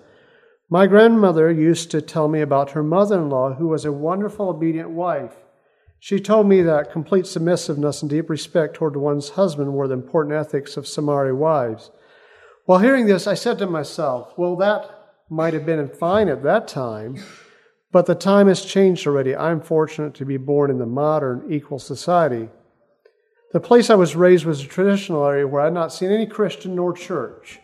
My 0.70 0.87
grandmother 0.87 1.51
used 1.51 1.90
to 1.90 2.01
tell 2.01 2.29
me 2.29 2.40
about 2.40 2.70
her 2.70 2.85
mother 2.85 3.18
in 3.18 3.31
law, 3.31 3.55
who 3.55 3.66
was 3.66 3.85
a 3.85 3.90
wonderful, 3.90 4.48
obedient 4.48 4.90
wife. 4.90 5.35
She 5.98 6.20
told 6.20 6.48
me 6.48 6.62
that 6.62 6.92
complete 6.92 7.27
submissiveness 7.27 8.01
and 8.01 8.09
deep 8.09 8.31
respect 8.31 8.74
toward 8.74 8.96
one's 8.96 9.31
husband 9.31 9.72
were 9.72 9.88
the 9.88 9.94
important 9.94 10.37
ethics 10.37 10.77
of 10.77 10.87
Samurai 10.87 11.33
wives. 11.33 11.90
While 12.64 12.79
hearing 12.79 13.07
this, 13.07 13.27
I 13.27 13.35
said 13.35 13.59
to 13.59 13.66
myself, 13.66 14.35
well, 14.37 14.55
that 14.57 14.94
might 15.30 15.54
have 15.54 15.66
been 15.66 15.88
fine 15.88 16.28
at 16.28 16.42
that 16.42 16.68
time, 16.68 17.22
but 17.92 18.06
the 18.06 18.14
time 18.14 18.48
has 18.48 18.64
changed 18.64 19.06
already. 19.06 19.34
I'm 19.36 19.60
fortunate 19.60 20.14
to 20.14 20.24
be 20.24 20.36
born 20.36 20.70
in 20.70 20.78
the 20.78 20.86
modern, 20.86 21.52
equal 21.52 21.78
society. 21.78 22.48
The 23.52 23.60
place 23.60 23.88
I 23.88 23.94
was 23.94 24.16
raised 24.16 24.44
was 24.44 24.62
a 24.62 24.66
traditional 24.66 25.24
area 25.26 25.46
where 25.46 25.62
I 25.62 25.66
had 25.66 25.74
not 25.74 25.92
seen 25.92 26.10
any 26.10 26.26
Christian 26.26 26.74
nor 26.74 26.92
church. 26.92 27.60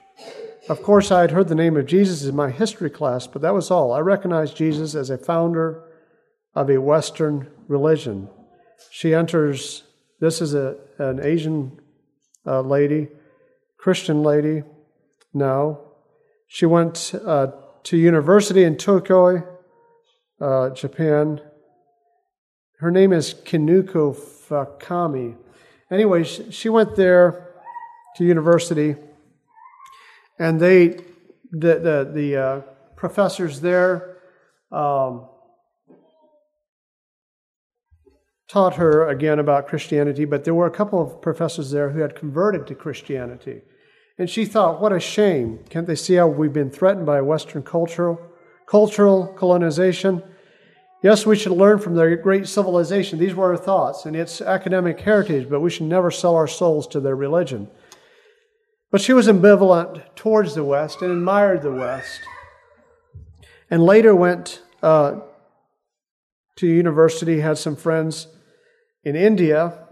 Of 0.68 0.82
course, 0.82 1.10
I 1.10 1.20
had 1.20 1.30
heard 1.30 1.48
the 1.48 1.54
name 1.54 1.76
of 1.76 1.84
Jesus 1.84 2.24
in 2.24 2.34
my 2.34 2.50
history 2.50 2.88
class, 2.88 3.26
but 3.26 3.42
that 3.42 3.52
was 3.52 3.70
all. 3.70 3.92
I 3.92 3.98
recognized 3.98 4.56
Jesus 4.56 4.94
as 4.94 5.10
a 5.10 5.18
founder 5.18 5.84
of 6.54 6.70
a 6.70 6.80
Western 6.80 7.50
religion. 7.68 8.30
She 8.90 9.12
enters, 9.12 9.82
this 10.20 10.40
is 10.40 10.54
a, 10.54 10.76
an 10.98 11.20
Asian 11.22 11.80
uh, 12.46 12.62
lady, 12.62 13.08
Christian 13.76 14.22
lady 14.22 14.62
now. 15.34 15.80
She 16.46 16.66
went 16.66 17.14
uh, 17.24 17.48
to 17.84 17.96
university 17.96 18.64
in 18.64 18.76
Tokyo, 18.76 19.46
uh, 20.40 20.70
Japan. 20.70 21.40
Her 22.78 22.90
name 22.90 23.12
is 23.12 23.34
Kinuko 23.34 24.14
Fakami. 24.14 25.36
Anyway, 25.90 26.24
she 26.24 26.68
went 26.68 26.96
there 26.96 27.54
to 28.16 28.24
university 28.24 28.96
and 30.38 30.60
they, 30.60 30.88
the, 31.52 31.78
the, 31.78 32.10
the 32.12 32.36
uh, 32.36 32.60
professors 32.96 33.60
there, 33.60 34.18
um, 34.72 35.28
taught 38.48 38.74
her 38.76 39.08
again 39.08 39.38
about 39.38 39.66
Christianity, 39.66 40.24
but 40.24 40.44
there 40.44 40.54
were 40.54 40.66
a 40.66 40.70
couple 40.70 41.00
of 41.00 41.20
professors 41.22 41.70
there 41.70 41.90
who 41.90 42.00
had 42.00 42.14
converted 42.14 42.66
to 42.66 42.74
Christianity. 42.74 43.62
And 44.18 44.30
she 44.30 44.44
thought, 44.44 44.80
what 44.80 44.92
a 44.92 45.00
shame. 45.00 45.60
Can't 45.70 45.86
they 45.86 45.96
see 45.96 46.14
how 46.14 46.28
we've 46.28 46.52
been 46.52 46.70
threatened 46.70 47.06
by 47.06 47.20
Western 47.20 47.62
cultural, 47.62 48.20
cultural 48.66 49.26
colonization? 49.26 50.22
Yes, 51.02 51.26
we 51.26 51.36
should 51.36 51.52
learn 51.52 51.80
from 51.80 51.96
their 51.96 52.16
great 52.16 52.46
civilization. 52.46 53.18
These 53.18 53.34
were 53.34 53.50
her 53.50 53.56
thoughts 53.56 54.06
and 54.06 54.14
its 54.14 54.40
academic 54.40 55.00
heritage, 55.00 55.50
but 55.50 55.60
we 55.60 55.68
should 55.70 55.86
never 55.86 56.10
sell 56.10 56.36
our 56.36 56.46
souls 56.46 56.86
to 56.88 57.00
their 57.00 57.16
religion. 57.16 57.68
But 58.90 59.00
she 59.00 59.12
was 59.12 59.26
ambivalent 59.26 60.14
towards 60.14 60.54
the 60.54 60.64
West 60.64 61.02
and 61.02 61.10
admired 61.10 61.62
the 61.62 61.72
West. 61.72 62.20
And 63.68 63.82
later 63.82 64.14
went 64.14 64.62
uh, 64.82 65.20
to 66.56 66.66
university, 66.68 67.40
had 67.40 67.58
some 67.58 67.74
friends 67.74 68.28
in 69.02 69.16
India, 69.16 69.88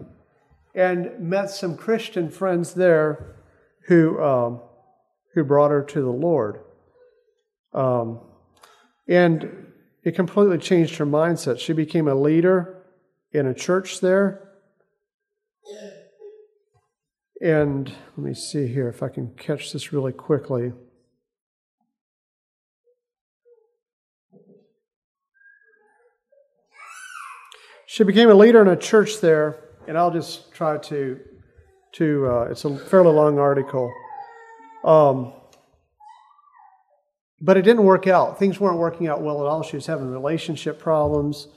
and 0.73 1.19
met 1.19 1.49
some 1.49 1.75
Christian 1.75 2.29
friends 2.29 2.73
there 2.73 3.32
who, 3.87 4.21
um, 4.21 4.61
who 5.33 5.43
brought 5.43 5.71
her 5.71 5.83
to 5.83 6.01
the 6.01 6.11
Lord. 6.11 6.59
Um, 7.73 8.19
and 9.07 9.67
it 10.03 10.15
completely 10.15 10.57
changed 10.57 10.95
her 10.97 11.05
mindset. 11.05 11.59
She 11.59 11.73
became 11.73 12.07
a 12.07 12.15
leader 12.15 12.83
in 13.31 13.47
a 13.47 13.53
church 13.53 13.99
there. 13.99 14.49
And 17.41 17.91
let 18.15 18.25
me 18.25 18.33
see 18.33 18.67
here 18.67 18.87
if 18.87 19.03
I 19.03 19.09
can 19.09 19.33
catch 19.35 19.73
this 19.73 19.91
really 19.91 20.13
quickly. 20.13 20.71
She 27.85 28.03
became 28.03 28.29
a 28.31 28.33
leader 28.33 28.61
in 28.61 28.69
a 28.69 28.75
church 28.75 29.19
there, 29.21 29.65
and 29.87 29.97
I'll 29.97 30.09
just 30.09 30.51
try 30.51 30.79
to, 30.79 31.19
to 31.93 32.27
uh, 32.27 32.47
it's 32.51 32.65
a 32.65 32.77
fairly 32.77 33.11
long 33.11 33.39
article. 33.39 33.91
Um, 34.83 35.33
but 37.41 37.57
it 37.57 37.63
didn't 37.63 37.83
work 37.83 38.07
out. 38.07 38.39
Things 38.39 38.59
weren't 38.59 38.77
working 38.77 39.07
out 39.07 39.21
well 39.21 39.41
at 39.41 39.47
all. 39.47 39.63
She 39.63 39.75
was 39.75 39.85
having 39.85 40.09
relationship 40.09 40.79
problems. 40.79 41.47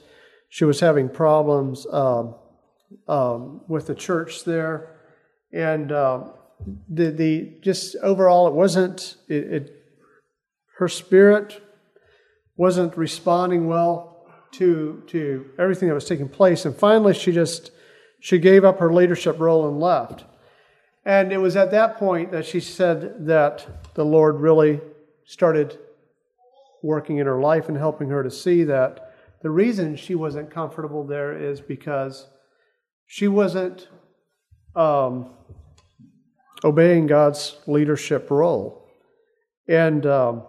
She 0.49 0.65
was 0.65 0.79
having 0.79 1.09
problems 1.09 1.87
um, 1.91 2.35
um, 3.07 3.61
with 3.67 3.87
the 3.87 3.95
church 3.95 4.43
there 4.43 4.97
and 5.51 5.91
uh, 5.91 6.23
the 6.89 7.11
the 7.11 7.53
just 7.61 7.95
overall, 7.97 8.47
it 8.47 8.53
wasn't 8.53 9.15
it, 9.27 9.53
it, 9.53 9.83
Her 10.77 10.87
spirit 10.87 11.61
wasn't 12.55 12.97
responding 12.97 13.67
well 13.67 14.25
to 14.53 15.03
to 15.07 15.45
everything 15.59 15.87
that 15.89 15.95
was 15.95 16.05
taking 16.05 16.29
place, 16.29 16.65
and 16.65 16.75
finally, 16.75 17.13
she 17.13 17.31
just 17.31 17.71
she 18.19 18.39
gave 18.39 18.65
up 18.65 18.79
her 18.79 18.93
leadership 18.93 19.39
role 19.39 19.67
and 19.67 19.79
left. 19.79 20.25
And 21.05 21.31
it 21.31 21.37
was 21.37 21.55
at 21.55 21.71
that 21.71 21.97
point 21.97 22.31
that 22.31 22.45
she 22.45 22.59
said 22.59 23.25
that 23.27 23.65
the 23.93 24.03
Lord 24.03 24.39
really 24.39 24.81
started 25.23 25.77
working 26.83 27.17
in 27.17 27.27
her 27.27 27.39
life 27.39 27.69
and 27.69 27.77
helping 27.77 28.09
her 28.09 28.23
to 28.23 28.31
see 28.31 28.63
that 28.65 29.13
the 29.41 29.49
reason 29.49 29.95
she 29.95 30.15
wasn't 30.15 30.49
comfortable 30.49 31.05
there 31.05 31.37
is 31.37 31.61
because 31.61 32.27
she 33.05 33.27
wasn't 33.27 33.87
um, 34.75 35.29
obeying 36.63 37.07
God's 37.07 37.55
leadership 37.67 38.29
role. 38.29 38.89
And 39.67 40.05
um, 40.05 40.43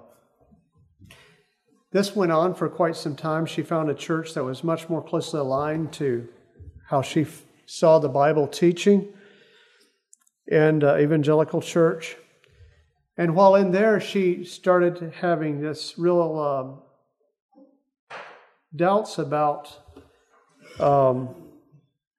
this 1.92 2.14
went 2.16 2.32
on 2.32 2.54
for 2.54 2.68
quite 2.68 2.96
some 2.96 3.16
time. 3.16 3.46
She 3.46 3.62
found 3.62 3.90
a 3.90 3.94
church 3.94 4.34
that 4.34 4.44
was 4.44 4.64
much 4.64 4.88
more 4.88 5.02
closely 5.02 5.40
aligned 5.40 5.92
to 5.94 6.28
how 6.86 7.02
she 7.02 7.26
saw 7.68 7.98
the 7.98 8.08
Bible 8.08 8.48
teaching 8.48 9.12
and 10.50 10.82
uh, 10.82 10.96
evangelical 10.96 11.60
church. 11.60 12.16
And 13.18 13.34
while 13.34 13.56
in 13.56 13.70
there, 13.70 14.00
she 14.00 14.42
started 14.44 15.12
having 15.20 15.60
this 15.60 15.98
real 15.98 16.38
um, 16.40 18.18
doubts 18.74 19.18
about 19.18 19.70
um, 20.80 21.34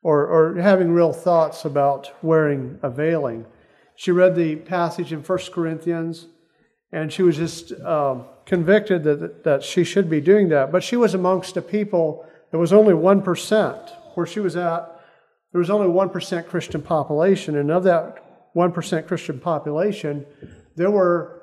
or, 0.03 0.27
or 0.27 0.61
having 0.61 0.91
real 0.91 1.11
thoughts 1.11 1.65
about 1.65 2.11
wearing 2.21 2.77
a 2.83 2.89
veiling. 2.89 3.45
She 3.95 4.11
read 4.11 4.35
the 4.35 4.57
passage 4.57 5.11
in 5.11 5.23
1 5.23 5.39
Corinthians 5.51 6.27
And 6.91 7.11
she 7.11 7.23
was 7.23 7.37
just 7.37 7.73
um, 7.81 8.25
convicted 8.45 9.03
that, 9.03 9.43
that 9.43 9.63
she 9.63 9.83
should 9.83 10.09
be 10.09 10.21
doing 10.21 10.49
that. 10.49 10.71
But 10.71 10.83
she 10.83 10.95
was 10.95 11.13
amongst 11.15 11.57
a 11.57 11.61
people 11.61 12.25
that 12.51 12.59
was 12.59 12.71
only 12.71 12.93
1%. 12.93 13.91
Where 14.15 14.25
she 14.25 14.39
was 14.39 14.55
at, 14.55 14.98
there 15.51 15.59
was 15.59 15.69
only 15.69 15.87
1% 15.87 16.47
Christian 16.47 16.81
population. 16.81 17.57
And 17.57 17.71
of 17.71 17.83
that 17.83 18.53
1% 18.55 19.07
Christian 19.07 19.39
population, 19.39 20.25
there 20.75 20.91
were 20.91 21.41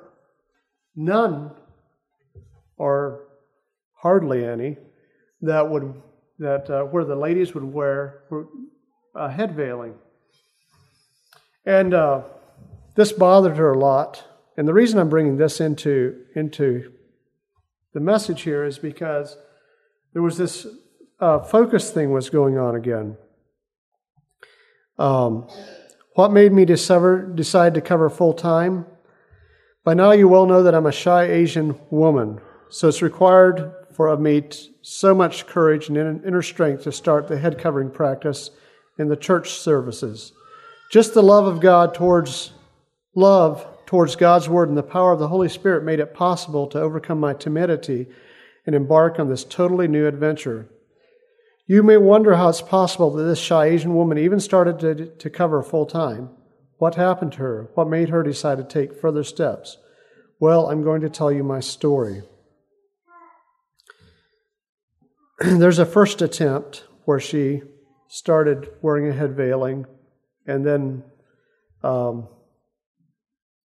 none 0.95 1.51
or 2.77 3.27
hardly 3.93 4.45
any 4.45 4.77
that 5.41 5.69
would 5.69 6.01
that 6.39 6.69
uh, 6.69 6.83
where 6.83 7.03
the 7.03 7.15
ladies 7.15 7.55
would 7.55 7.63
wear 7.63 8.23
a 9.15 9.29
head 9.29 9.55
veiling. 9.55 9.95
And 11.65 11.93
uh, 11.93 12.21
this 12.95 13.11
bothered 13.11 13.57
her 13.57 13.73
a 13.73 13.77
lot. 13.77 14.23
And 14.55 14.67
the 14.67 14.73
reason 14.73 14.99
I'm 14.99 15.09
bringing 15.09 15.37
this 15.37 15.59
into, 15.59 16.25
into 16.35 16.93
the 17.93 17.99
message 17.99 18.41
here 18.41 18.63
is 18.63 18.77
because 18.77 19.37
there 20.13 20.21
was 20.21 20.37
this 20.37 20.67
uh, 21.19 21.39
focus 21.39 21.91
thing 21.91 22.11
was 22.11 22.29
going 22.29 22.57
on 22.57 22.75
again. 22.75 23.17
Um, 24.97 25.47
what 26.15 26.31
made 26.31 26.51
me 26.51 26.65
discover, 26.65 27.21
decide 27.21 27.73
to 27.75 27.81
cover 27.81 28.09
full 28.09 28.33
time? 28.33 28.85
By 29.83 29.93
now, 29.93 30.11
you 30.11 30.27
well 30.27 30.45
know 30.45 30.63
that 30.63 30.75
I'm 30.75 30.85
a 30.85 30.91
shy 30.91 31.23
Asian 31.23 31.79
woman, 31.89 32.41
so 32.69 32.87
it's 32.87 33.01
required 33.01 33.71
for 33.93 34.15
me 34.17 34.43
so 34.81 35.15
much 35.15 35.47
courage 35.47 35.89
and 35.89 35.97
inner 35.97 36.41
strength 36.41 36.83
to 36.83 36.91
start 36.91 37.27
the 37.27 37.37
head 37.37 37.57
covering 37.57 37.89
practice 37.89 38.49
in 38.97 39.07
the 39.07 39.15
church 39.15 39.51
services. 39.51 40.33
Just 40.91 41.13
the 41.13 41.23
love 41.23 41.45
of 41.45 41.59
God 41.59 41.93
towards 41.93 42.51
love 43.15 43.65
towards 43.87 44.15
God's 44.15 44.49
word 44.49 44.69
and 44.69 44.77
the 44.77 44.83
power 44.83 45.13
of 45.13 45.19
the 45.19 45.29
Holy 45.29 45.49
Spirit 45.49 45.83
made 45.83 45.99
it 45.99 46.13
possible 46.13 46.67
to 46.67 46.79
overcome 46.79 47.19
my 47.19 47.33
timidity 47.33 48.05
and 48.65 48.75
embark 48.75 49.17
on 49.17 49.29
this 49.29 49.43
totally 49.43 49.87
new 49.87 50.05
adventure. 50.05 50.67
You 51.69 51.83
may 51.83 51.97
wonder 51.97 52.35
how 52.35 52.47
it's 52.47 52.61
possible 52.61 53.11
that 53.11 53.23
this 53.23 53.39
shy 53.39 53.65
Asian 53.65 53.93
woman 53.93 54.17
even 54.17 54.39
started 54.39 54.79
to, 54.79 55.07
to 55.07 55.29
cover 55.29 55.61
full 55.61 55.85
time. 55.85 56.29
What 56.77 56.95
happened 56.95 57.33
to 57.33 57.39
her? 57.39 57.69
What 57.73 57.89
made 57.89 58.07
her 58.07 58.23
decide 58.23 58.57
to 58.59 58.63
take 58.63 58.99
further 58.99 59.23
steps? 59.23 59.77
Well, 60.39 60.69
I'm 60.69 60.81
going 60.81 61.01
to 61.01 61.09
tell 61.09 61.29
you 61.29 61.43
my 61.43 61.59
story. 61.59 62.21
There's 65.39 65.79
a 65.79 65.85
first 65.85 66.21
attempt 66.21 66.85
where 67.03 67.19
she 67.19 67.63
started 68.07 68.69
wearing 68.81 69.09
a 69.09 69.13
head 69.13 69.35
veiling, 69.35 69.85
and 70.45 70.65
then 70.65 71.03
um, 71.83 72.29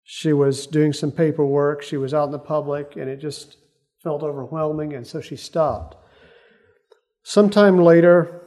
she 0.03 0.33
was 0.33 0.65
doing 0.65 0.91
some 0.91 1.11
paperwork. 1.11 1.83
She 1.83 1.97
was 1.97 2.15
out 2.15 2.25
in 2.25 2.31
the 2.31 2.39
public, 2.39 2.95
and 2.95 3.07
it 3.07 3.17
just 3.17 3.57
felt 4.01 4.23
overwhelming, 4.23 4.93
and 4.93 5.05
so 5.05 5.21
she 5.21 5.35
stopped. 5.35 6.00
Sometime 7.23 7.77
later, 7.77 8.41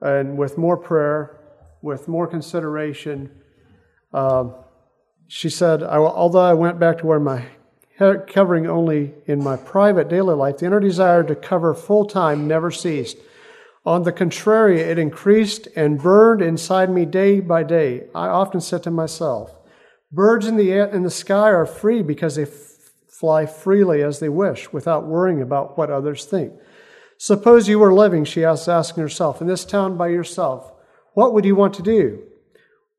and 0.00 0.36
with 0.36 0.58
more 0.58 0.76
prayer, 0.76 1.38
with 1.82 2.08
more 2.08 2.26
consideration, 2.26 3.30
uh, 4.12 4.50
she 5.28 5.48
said, 5.48 5.82
Although 5.82 6.40
I 6.40 6.54
went 6.54 6.78
back 6.78 6.98
to 6.98 7.06
wear 7.06 7.20
my 7.20 7.46
covering 8.26 8.66
only 8.66 9.14
in 9.26 9.42
my 9.42 9.56
private 9.56 10.08
daily 10.08 10.34
life, 10.34 10.58
the 10.58 10.66
inner 10.66 10.80
desire 10.80 11.22
to 11.22 11.34
cover 11.34 11.74
full 11.74 12.04
time 12.04 12.48
never 12.48 12.70
ceased. 12.70 13.16
On 13.84 14.02
the 14.02 14.12
contrary, 14.12 14.80
it 14.80 14.98
increased 14.98 15.68
and 15.74 16.00
burned 16.00 16.40
inside 16.40 16.90
me 16.90 17.04
day 17.04 17.40
by 17.40 17.62
day. 17.62 18.04
I 18.14 18.28
often 18.28 18.60
said 18.60 18.82
to 18.84 18.90
myself, 18.90 19.56
Birds 20.10 20.46
in 20.46 20.56
the, 20.56 20.72
in 20.72 21.02
the 21.02 21.10
sky 21.10 21.50
are 21.50 21.66
free 21.66 22.02
because 22.02 22.36
they 22.36 22.42
f- 22.42 22.92
fly 23.08 23.46
freely 23.46 24.02
as 24.02 24.20
they 24.20 24.28
wish 24.28 24.72
without 24.72 25.06
worrying 25.06 25.40
about 25.40 25.78
what 25.78 25.90
others 25.90 26.24
think. 26.24 26.52
Suppose 27.22 27.68
you 27.68 27.78
were 27.78 27.94
living, 27.94 28.24
she 28.24 28.44
asked, 28.44 28.68
asking 28.68 29.00
herself, 29.00 29.40
in 29.40 29.46
this 29.46 29.64
town 29.64 29.96
by 29.96 30.08
yourself. 30.08 30.72
What 31.14 31.32
would 31.32 31.44
you 31.44 31.54
want 31.54 31.72
to 31.74 31.82
do? 31.82 32.24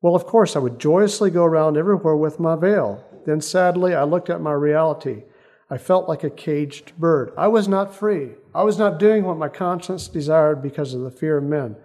Well, 0.00 0.14
of 0.14 0.24
course, 0.24 0.56
I 0.56 0.60
would 0.60 0.78
joyously 0.78 1.30
go 1.30 1.44
around 1.44 1.76
everywhere 1.76 2.16
with 2.16 2.40
my 2.40 2.56
veil. 2.56 3.04
Then 3.26 3.42
sadly, 3.42 3.94
I 3.94 4.04
looked 4.04 4.30
at 4.30 4.40
my 4.40 4.52
reality. 4.52 5.24
I 5.68 5.76
felt 5.76 6.08
like 6.08 6.24
a 6.24 6.30
caged 6.30 6.96
bird. 6.96 7.34
I 7.36 7.48
was 7.48 7.68
not 7.68 7.94
free. 7.94 8.30
I 8.54 8.62
was 8.62 8.78
not 8.78 8.98
doing 8.98 9.24
what 9.24 9.36
my 9.36 9.50
conscience 9.50 10.08
desired 10.08 10.62
because 10.62 10.94
of 10.94 11.02
the 11.02 11.10
fear 11.10 11.36
of 11.36 11.44
men. 11.44 11.76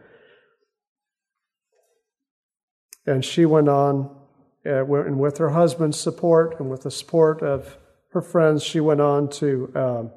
And 3.06 3.26
she 3.26 3.46
went 3.46 3.68
on, 3.68 4.16
uh, 4.66 4.86
and 4.86 5.20
with 5.20 5.40
her 5.40 5.50
husband's 5.50 6.00
support 6.00 6.58
and 6.58 6.70
with 6.70 6.84
the 6.84 6.92
support 6.92 7.44
of 7.44 7.78
her 8.12 8.22
friends, 8.22 8.64
she 8.64 8.80
went 8.80 9.02
on 9.02 9.30
to 9.32 9.72
um, 9.76 10.12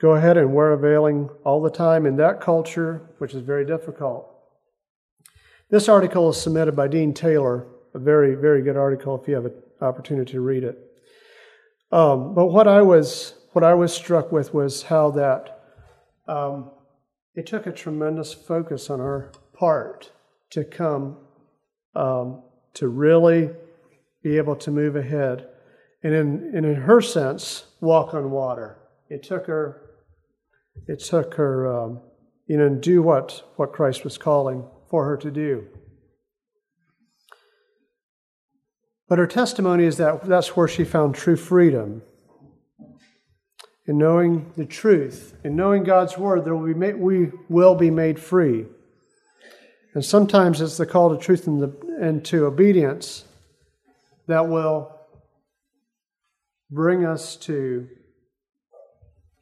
go 0.00 0.12
ahead 0.12 0.36
and 0.36 0.54
wear 0.54 0.72
a 0.72 0.78
veiling 0.78 1.28
all 1.44 1.60
the 1.60 1.70
time 1.70 2.06
in 2.06 2.16
that 2.16 2.40
culture, 2.40 3.10
which 3.18 3.34
is 3.34 3.42
very 3.42 3.64
difficult. 3.64 4.28
This 5.70 5.88
article 5.88 6.30
is 6.30 6.40
submitted 6.40 6.74
by 6.74 6.88
Dean 6.88 7.12
Taylor, 7.12 7.66
a 7.94 7.98
very, 7.98 8.34
very 8.34 8.62
good 8.62 8.76
article 8.76 9.20
if 9.20 9.28
you 9.28 9.34
have 9.34 9.46
an 9.46 9.54
opportunity 9.80 10.32
to 10.32 10.40
read 10.40 10.64
it. 10.64 10.78
Um, 11.90 12.34
but 12.34 12.46
what 12.46 12.68
I 12.68 12.82
was 12.82 13.34
what 13.52 13.64
I 13.64 13.74
was 13.74 13.92
struck 13.92 14.30
with 14.30 14.52
was 14.54 14.84
how 14.84 15.10
that 15.12 15.60
um, 16.26 16.70
it 17.34 17.46
took 17.46 17.66
a 17.66 17.72
tremendous 17.72 18.34
focus 18.34 18.90
on 18.90 19.00
our 19.00 19.32
part 19.54 20.12
to 20.50 20.64
come 20.64 21.16
um, 21.94 22.42
to 22.74 22.88
really 22.88 23.50
be 24.22 24.36
able 24.36 24.56
to 24.56 24.70
move 24.70 24.96
ahead, 24.96 25.48
and 26.02 26.14
in 26.14 26.52
and 26.54 26.66
in 26.66 26.74
her 26.74 27.00
sense, 27.00 27.64
walk 27.80 28.14
on 28.14 28.30
water. 28.30 28.78
It 29.08 29.22
took 29.22 29.46
her. 29.46 29.87
It 30.86 31.00
took 31.00 31.34
her, 31.34 31.66
um, 31.66 32.00
you 32.46 32.56
know, 32.56 32.68
do 32.68 33.02
what 33.02 33.42
what 33.56 33.72
Christ 33.72 34.04
was 34.04 34.18
calling 34.18 34.64
for 34.88 35.04
her 35.04 35.16
to 35.18 35.30
do. 35.30 35.66
But 39.08 39.18
her 39.18 39.26
testimony 39.26 39.84
is 39.84 39.96
that 39.96 40.24
that's 40.24 40.54
where 40.56 40.68
she 40.68 40.84
found 40.84 41.14
true 41.14 41.36
freedom. 41.36 42.02
In 43.86 43.96
knowing 43.96 44.52
the 44.54 44.66
truth, 44.66 45.34
in 45.44 45.56
knowing 45.56 45.82
God's 45.82 46.18
word, 46.18 46.44
there 46.44 46.54
will 46.54 46.66
be 46.66 46.74
made, 46.74 46.96
we 46.96 47.30
will 47.48 47.74
be 47.74 47.90
made 47.90 48.20
free. 48.20 48.66
And 49.94 50.04
sometimes 50.04 50.60
it's 50.60 50.76
the 50.76 50.84
call 50.84 51.16
to 51.16 51.22
truth 51.22 51.46
and, 51.46 51.62
the, 51.62 51.74
and 51.98 52.22
to 52.26 52.44
obedience 52.44 53.24
that 54.26 54.46
will 54.46 54.94
bring 56.70 57.06
us 57.06 57.34
to 57.36 57.88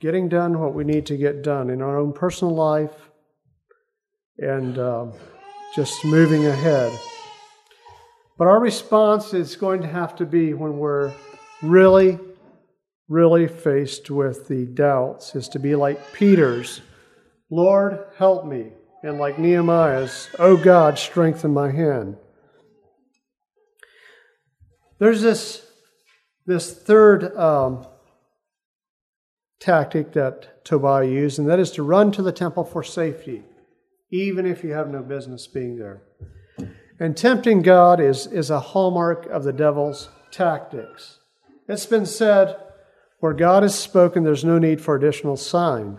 getting 0.00 0.28
done 0.28 0.60
what 0.60 0.74
we 0.74 0.84
need 0.84 1.06
to 1.06 1.16
get 1.16 1.42
done 1.42 1.70
in 1.70 1.80
our 1.80 1.98
own 1.98 2.12
personal 2.12 2.54
life 2.54 3.10
and 4.38 4.78
uh, 4.78 5.06
just 5.74 6.04
moving 6.04 6.46
ahead. 6.46 6.92
But 8.38 8.48
our 8.48 8.60
response 8.60 9.32
is 9.32 9.56
going 9.56 9.80
to 9.80 9.88
have 9.88 10.14
to 10.16 10.26
be 10.26 10.52
when 10.52 10.76
we're 10.78 11.12
really, 11.62 12.18
really 13.08 13.48
faced 13.48 14.10
with 14.10 14.46
the 14.48 14.66
doubts, 14.66 15.34
is 15.34 15.48
to 15.50 15.58
be 15.58 15.74
like 15.74 16.12
Peter's 16.12 16.82
Lord, 17.50 18.04
help 18.18 18.44
me. 18.44 18.72
And 19.02 19.18
like 19.18 19.38
Nehemiah's, 19.38 20.28
Oh 20.38 20.56
God, 20.56 20.98
strengthen 20.98 21.52
my 21.54 21.70
hand. 21.70 22.16
There's 24.98 25.22
this, 25.22 25.64
this 26.44 26.72
third 26.74 27.36
um, 27.36 27.86
tactic 29.66 30.12
that 30.12 30.64
Tobiah 30.64 31.04
used, 31.04 31.40
and 31.40 31.48
that 31.48 31.58
is 31.58 31.72
to 31.72 31.82
run 31.82 32.12
to 32.12 32.22
the 32.22 32.30
temple 32.30 32.62
for 32.62 32.84
safety, 32.84 33.42
even 34.12 34.46
if 34.46 34.62
you 34.62 34.72
have 34.72 34.88
no 34.88 35.02
business 35.02 35.48
being 35.48 35.76
there. 35.76 36.02
And 37.00 37.16
tempting 37.16 37.62
God 37.62 37.98
is, 37.98 38.28
is 38.28 38.48
a 38.48 38.60
hallmark 38.60 39.26
of 39.26 39.42
the 39.42 39.52
devil's 39.52 40.08
tactics. 40.30 41.18
It's 41.68 41.84
been 41.84 42.06
said, 42.06 42.56
where 43.18 43.32
God 43.32 43.64
has 43.64 43.76
spoken, 43.76 44.22
there's 44.22 44.44
no 44.44 44.60
need 44.60 44.80
for 44.80 44.94
additional 44.94 45.36
sign. 45.36 45.98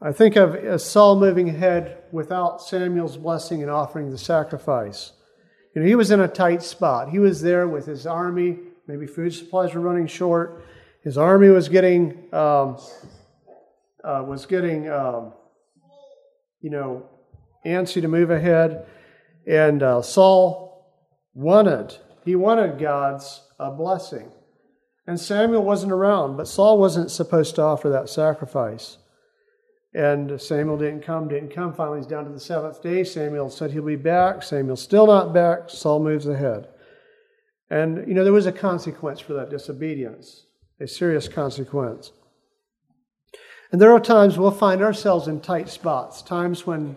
I 0.00 0.12
think 0.12 0.36
of 0.36 0.80
Saul 0.80 1.18
moving 1.18 1.48
ahead 1.48 2.04
without 2.12 2.62
Samuel's 2.62 3.16
blessing 3.16 3.62
and 3.62 3.70
offering 3.70 4.10
the 4.10 4.18
sacrifice. 4.18 5.10
You 5.74 5.82
know, 5.82 5.88
he 5.88 5.96
was 5.96 6.12
in 6.12 6.20
a 6.20 6.28
tight 6.28 6.62
spot. 6.62 7.08
He 7.08 7.18
was 7.18 7.42
there 7.42 7.66
with 7.66 7.86
his 7.86 8.06
army. 8.06 8.60
Maybe 8.86 9.08
food 9.08 9.34
supplies 9.34 9.74
were 9.74 9.80
running 9.80 10.06
short. 10.06 10.64
His 11.04 11.16
army 11.16 11.48
was 11.48 11.68
getting 11.68 12.32
um, 12.32 12.76
uh, 14.04 14.24
was 14.26 14.46
getting 14.46 14.88
um, 14.90 15.32
you 16.60 16.70
know 16.70 17.08
antsy 17.64 18.00
to 18.00 18.08
move 18.08 18.30
ahead. 18.30 18.86
And 19.46 19.82
uh, 19.82 20.02
Saul 20.02 20.86
wanted, 21.34 21.96
he 22.24 22.36
wanted 22.36 22.78
God's 22.78 23.42
uh, 23.58 23.70
blessing. 23.70 24.30
And 25.06 25.18
Samuel 25.18 25.62
wasn't 25.62 25.92
around, 25.92 26.36
but 26.36 26.48
Saul 26.48 26.78
wasn't 26.78 27.10
supposed 27.10 27.54
to 27.54 27.62
offer 27.62 27.88
that 27.88 28.10
sacrifice. 28.10 28.98
And 29.94 30.38
Samuel 30.38 30.76
didn't 30.76 31.00
come, 31.00 31.28
didn't 31.28 31.54
come. 31.54 31.72
Finally, 31.72 32.00
he's 32.00 32.06
down 32.06 32.26
to 32.26 32.30
the 32.30 32.38
seventh 32.38 32.82
day. 32.82 33.04
Samuel 33.04 33.48
said 33.48 33.70
he'll 33.70 33.82
be 33.82 33.96
back. 33.96 34.42
Samuel's 34.42 34.82
still 34.82 35.06
not 35.06 35.32
back. 35.32 35.70
Saul 35.70 36.00
moves 36.00 36.26
ahead. 36.26 36.68
And, 37.70 38.06
you 38.06 38.12
know, 38.12 38.22
there 38.22 38.32
was 38.34 38.46
a 38.46 38.52
consequence 38.52 39.20
for 39.20 39.32
that 39.34 39.48
disobedience, 39.48 40.44
a 40.80 40.86
serious 40.86 41.28
consequence. 41.28 42.12
And 43.70 43.80
there 43.80 43.92
are 43.92 44.00
times 44.00 44.38
we'll 44.38 44.50
find 44.50 44.82
ourselves 44.82 45.28
in 45.28 45.40
tight 45.40 45.68
spots, 45.68 46.22
times 46.22 46.66
when 46.66 46.96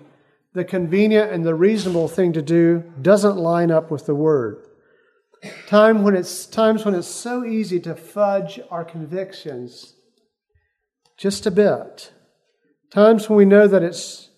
the 0.53 0.63
convenient 0.63 1.31
and 1.31 1.45
the 1.45 1.55
reasonable 1.55 2.07
thing 2.07 2.33
to 2.33 2.41
do 2.41 2.83
doesn't 3.01 3.37
line 3.37 3.71
up 3.71 3.91
with 3.91 4.05
the 4.05 4.15
word. 4.15 4.65
Time 5.67 6.03
when 6.03 6.15
it's 6.15 6.45
times 6.45 6.85
when 6.85 6.93
it's 6.93 7.07
so 7.07 7.43
easy 7.43 7.79
to 7.79 7.95
fudge 7.95 8.59
our 8.69 8.85
convictions 8.85 9.95
just 11.17 11.45
a 11.45 11.51
bit. 11.51 12.11
Times 12.91 13.27
when 13.27 13.37
we 13.37 13.45
know 13.45 13.67
that 13.67 13.81
it's 13.81 14.29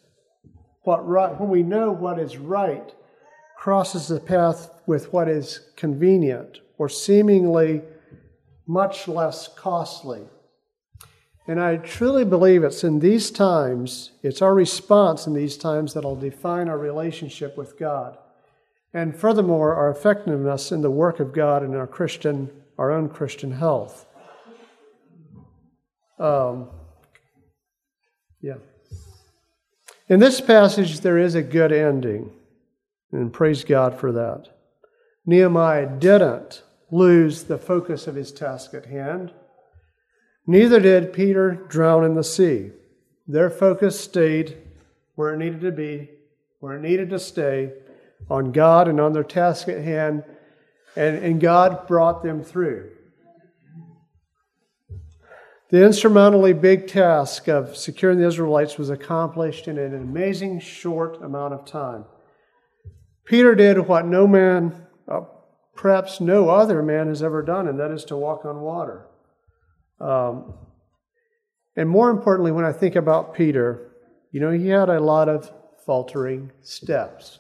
what 0.84 1.06
right 1.08 1.40
when 1.40 1.50
we 1.50 1.64
know 1.64 1.92
what 1.92 2.20
is 2.20 2.38
right 2.38 2.94
crosses 3.58 4.08
the 4.08 4.20
path 4.20 4.70
with 4.86 5.12
what 5.14 5.28
is 5.28 5.62
convenient 5.76 6.60
or 6.78 6.88
seemingly 6.88 7.82
much 8.68 9.08
less 9.08 9.48
costly. 9.48 10.22
And 11.48 11.60
I 11.60 11.78
truly 11.78 12.24
believe 12.24 12.64
it's 12.64 12.84
in 12.84 13.00
these 13.00 13.30
times, 13.30 14.12
it's 14.22 14.42
our 14.42 14.54
response 14.54 15.28
in 15.28 15.34
these 15.34 15.58
times 15.58 15.94
that'll 15.94 16.16
define 16.16 16.70
our 16.70 16.78
relationship 16.78 17.58
with 17.58 17.78
God. 17.78 18.18
And 18.94 19.16
furthermore, 19.16 19.76
our 19.76 19.90
effectiveness 19.90 20.72
in 20.72 20.82
the 20.82 20.92
work 20.92 21.20
of 21.20 21.34
God 21.34 21.64
and 21.64 21.76
our 21.76 21.88
Christian, 21.88 22.50
our 22.78 22.92
own 22.92 23.10
Christian 23.10 23.52
health. 23.52 24.06
Um, 26.20 26.70
yeah. 28.40 28.58
In 30.08 30.20
this 30.20 30.40
passage, 30.40 31.00
there 31.00 31.18
is 31.18 31.36
a 31.36 31.42
good 31.42 31.72
ending, 31.72 32.32
and 33.12 33.34
praise 33.34 33.64
God 33.64 34.00
for 34.00 34.12
that. 34.12 34.50
Nehemiah 35.26 35.88
didn't 35.88 36.62
lose 36.94 37.44
the 37.44 37.58
focus 37.58 38.06
of 38.06 38.14
his 38.14 38.32
task 38.32 38.74
at 38.74 38.86
hand. 38.86 39.34
Neither 40.46 40.80
did 40.80 41.12
Peter 41.12 41.52
drown 41.68 42.04
in 42.06 42.14
the 42.14 42.24
sea. 42.24 42.72
Their 43.28 43.50
focus 43.50 44.00
stayed 44.00 44.58
where 45.16 45.34
it 45.34 45.38
needed 45.38 45.62
to 45.62 45.72
be, 45.72 46.10
where 46.60 46.76
it 46.76 46.82
needed 46.82 47.10
to 47.10 47.20
stay, 47.20 47.74
on 48.30 48.52
God 48.52 48.88
and 48.88 49.00
on 49.00 49.14
their 49.14 49.24
task 49.24 49.68
at 49.68 49.84
hand, 49.84 50.24
and, 50.96 51.18
and 51.18 51.42
God 51.42 51.88
brought 51.88 52.24
them 52.24 52.44
through. 52.44 52.92
The 55.70 55.84
insurmountably 55.84 56.54
big 56.54 56.88
task 56.88 57.48
of 57.48 57.76
securing 57.76 58.20
the 58.20 58.28
Israelites 58.28 58.78
was 58.78 58.92
accomplished 58.92 59.68
in 59.68 59.80
an 59.80 59.96
amazing 59.96 60.60
short 60.60 61.22
amount 61.24 61.56
of 61.56 61.66
time. 61.66 62.06
Peter 63.26 63.56
did 63.56 63.80
what 63.88 64.06
no 64.06 64.28
man, 64.28 64.86
uh, 65.08 65.22
perhaps 65.76 66.22
no 66.22 66.50
other 66.50 66.82
man, 66.82 67.08
has 67.08 67.24
ever 67.24 67.42
done, 67.42 67.68
and 67.68 67.80
that 67.80 67.92
is 67.92 68.06
to 68.06 68.18
walk 68.18 68.46
on 68.46 68.62
water. 68.62 69.08
Um, 70.00 70.54
and 71.76 71.90
more 71.90 72.10
importantly, 72.10 72.52
when 72.52 72.66
I 72.66 72.72
think 72.72 72.96
about 72.96 73.34
Peter, 73.34 73.92
you 74.32 74.40
know, 74.40 74.52
he 74.52 74.68
had 74.68 74.90
a 74.90 75.00
lot 75.00 75.30
of 75.30 75.52
faltering 75.86 76.52
steps. 76.62 77.40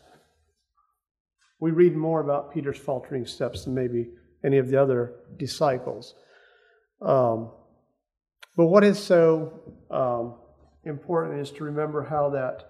We 1.59 1.71
read 1.71 1.95
more 1.95 2.21
about 2.21 2.53
Peter's 2.53 2.77
faltering 2.77 3.25
steps 3.25 3.65
than 3.65 3.73
maybe 3.73 4.09
any 4.43 4.57
of 4.57 4.67
the 4.67 4.81
other 4.81 5.13
disciples. 5.37 6.15
Um, 7.01 7.51
but 8.55 8.65
what 8.67 8.83
is 8.83 9.01
so 9.01 9.61
um, 9.89 10.35
important 10.83 11.39
is 11.39 11.51
to 11.51 11.63
remember 11.63 12.03
how 12.03 12.29
that 12.31 12.69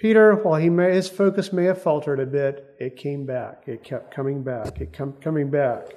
Peter, 0.00 0.34
while 0.36 0.58
he 0.58 0.70
may, 0.70 0.94
his 0.94 1.10
focus 1.10 1.52
may 1.52 1.64
have 1.64 1.82
faltered 1.82 2.20
a 2.20 2.24
bit, 2.24 2.74
it 2.80 2.96
came 2.96 3.26
back. 3.26 3.64
It 3.66 3.84
kept 3.84 4.14
coming 4.14 4.42
back. 4.42 4.80
It 4.80 4.94
kept 4.94 5.20
coming 5.20 5.50
back. 5.50 5.88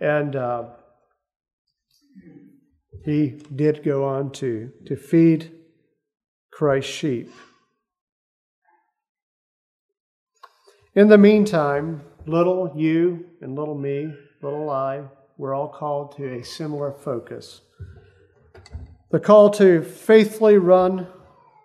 And 0.00 0.34
uh, 0.34 0.70
he 3.04 3.38
did 3.54 3.84
go 3.84 4.06
on 4.06 4.32
to, 4.32 4.72
to 4.86 4.96
feed 4.96 5.52
Christ's 6.50 6.90
sheep. 6.90 7.30
In 10.94 11.08
the 11.08 11.18
meantime, 11.18 12.00
little 12.24 12.72
you 12.74 13.26
and 13.42 13.54
little 13.54 13.76
me, 13.76 14.14
little 14.40 14.70
I, 14.70 15.02
we're 15.36 15.54
all 15.54 15.68
called 15.68 16.16
to 16.16 16.38
a 16.38 16.42
similar 16.42 16.90
focus. 16.90 17.60
The 19.10 19.20
call 19.20 19.50
to 19.50 19.82
faithfully 19.82 20.56
run 20.56 21.06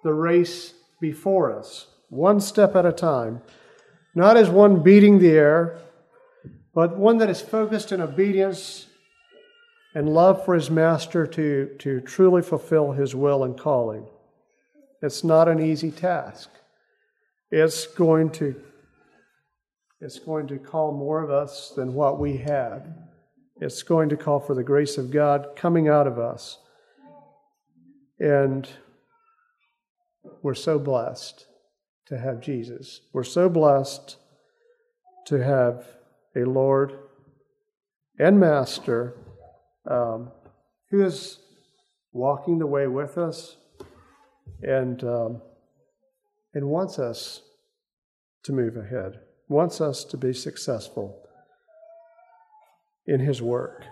the 0.03 0.13
race 0.13 0.73
before 1.01 1.51
us, 1.51 1.87
one 2.09 2.39
step 2.39 2.75
at 2.75 2.85
a 2.85 2.93
time, 2.93 3.41
not 4.15 4.37
as 4.37 4.49
one 4.49 4.83
beating 4.83 5.19
the 5.19 5.31
air, 5.31 5.79
but 6.73 6.97
one 6.97 7.17
that 7.17 7.29
is 7.29 7.41
focused 7.41 7.91
in 7.91 7.99
obedience 7.99 8.87
and 9.93 10.07
love 10.07 10.45
for 10.45 10.55
his 10.55 10.69
master 10.69 11.27
to, 11.27 11.75
to 11.79 11.99
truly 12.01 12.41
fulfill 12.41 12.93
his 12.93 13.13
will 13.13 13.43
and 13.43 13.59
calling. 13.59 14.05
It's 15.01 15.23
not 15.23 15.49
an 15.49 15.59
easy 15.59 15.91
task. 15.91 16.49
It's 17.49 17.87
going 17.87 18.29
to 18.31 18.55
it's 19.99 20.17
going 20.17 20.47
to 20.47 20.57
call 20.57 20.91
more 20.93 21.21
of 21.21 21.29
us 21.29 21.73
than 21.75 21.93
what 21.93 22.19
we 22.19 22.37
had. 22.37 22.95
It's 23.59 23.83
going 23.83 24.09
to 24.09 24.17
call 24.17 24.39
for 24.39 24.55
the 24.55 24.63
grace 24.63 24.97
of 24.97 25.11
God 25.11 25.49
coming 25.55 25.87
out 25.87 26.07
of 26.07 26.17
us. 26.17 26.57
And 28.19 28.67
we're 30.41 30.53
so 30.53 30.79
blessed 30.79 31.45
to 32.07 32.17
have 32.17 32.41
Jesus. 32.41 33.01
We're 33.13 33.23
so 33.23 33.49
blessed 33.49 34.17
to 35.27 35.43
have 35.43 35.85
a 36.35 36.41
Lord 36.41 36.93
and 38.19 38.39
Master 38.39 39.15
um, 39.89 40.31
who 40.89 41.03
is 41.03 41.39
walking 42.11 42.59
the 42.59 42.67
way 42.67 42.87
with 42.87 43.17
us 43.17 43.57
and, 44.61 45.03
um, 45.03 45.41
and 46.53 46.67
wants 46.67 46.99
us 46.99 47.41
to 48.43 48.53
move 48.53 48.75
ahead, 48.75 49.19
wants 49.47 49.81
us 49.81 50.03
to 50.05 50.17
be 50.17 50.33
successful 50.33 51.21
in 53.07 53.19
His 53.19 53.41
work. 53.41 53.83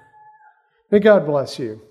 May 0.91 0.99
God 0.99 1.25
bless 1.25 1.59
you. 1.59 1.81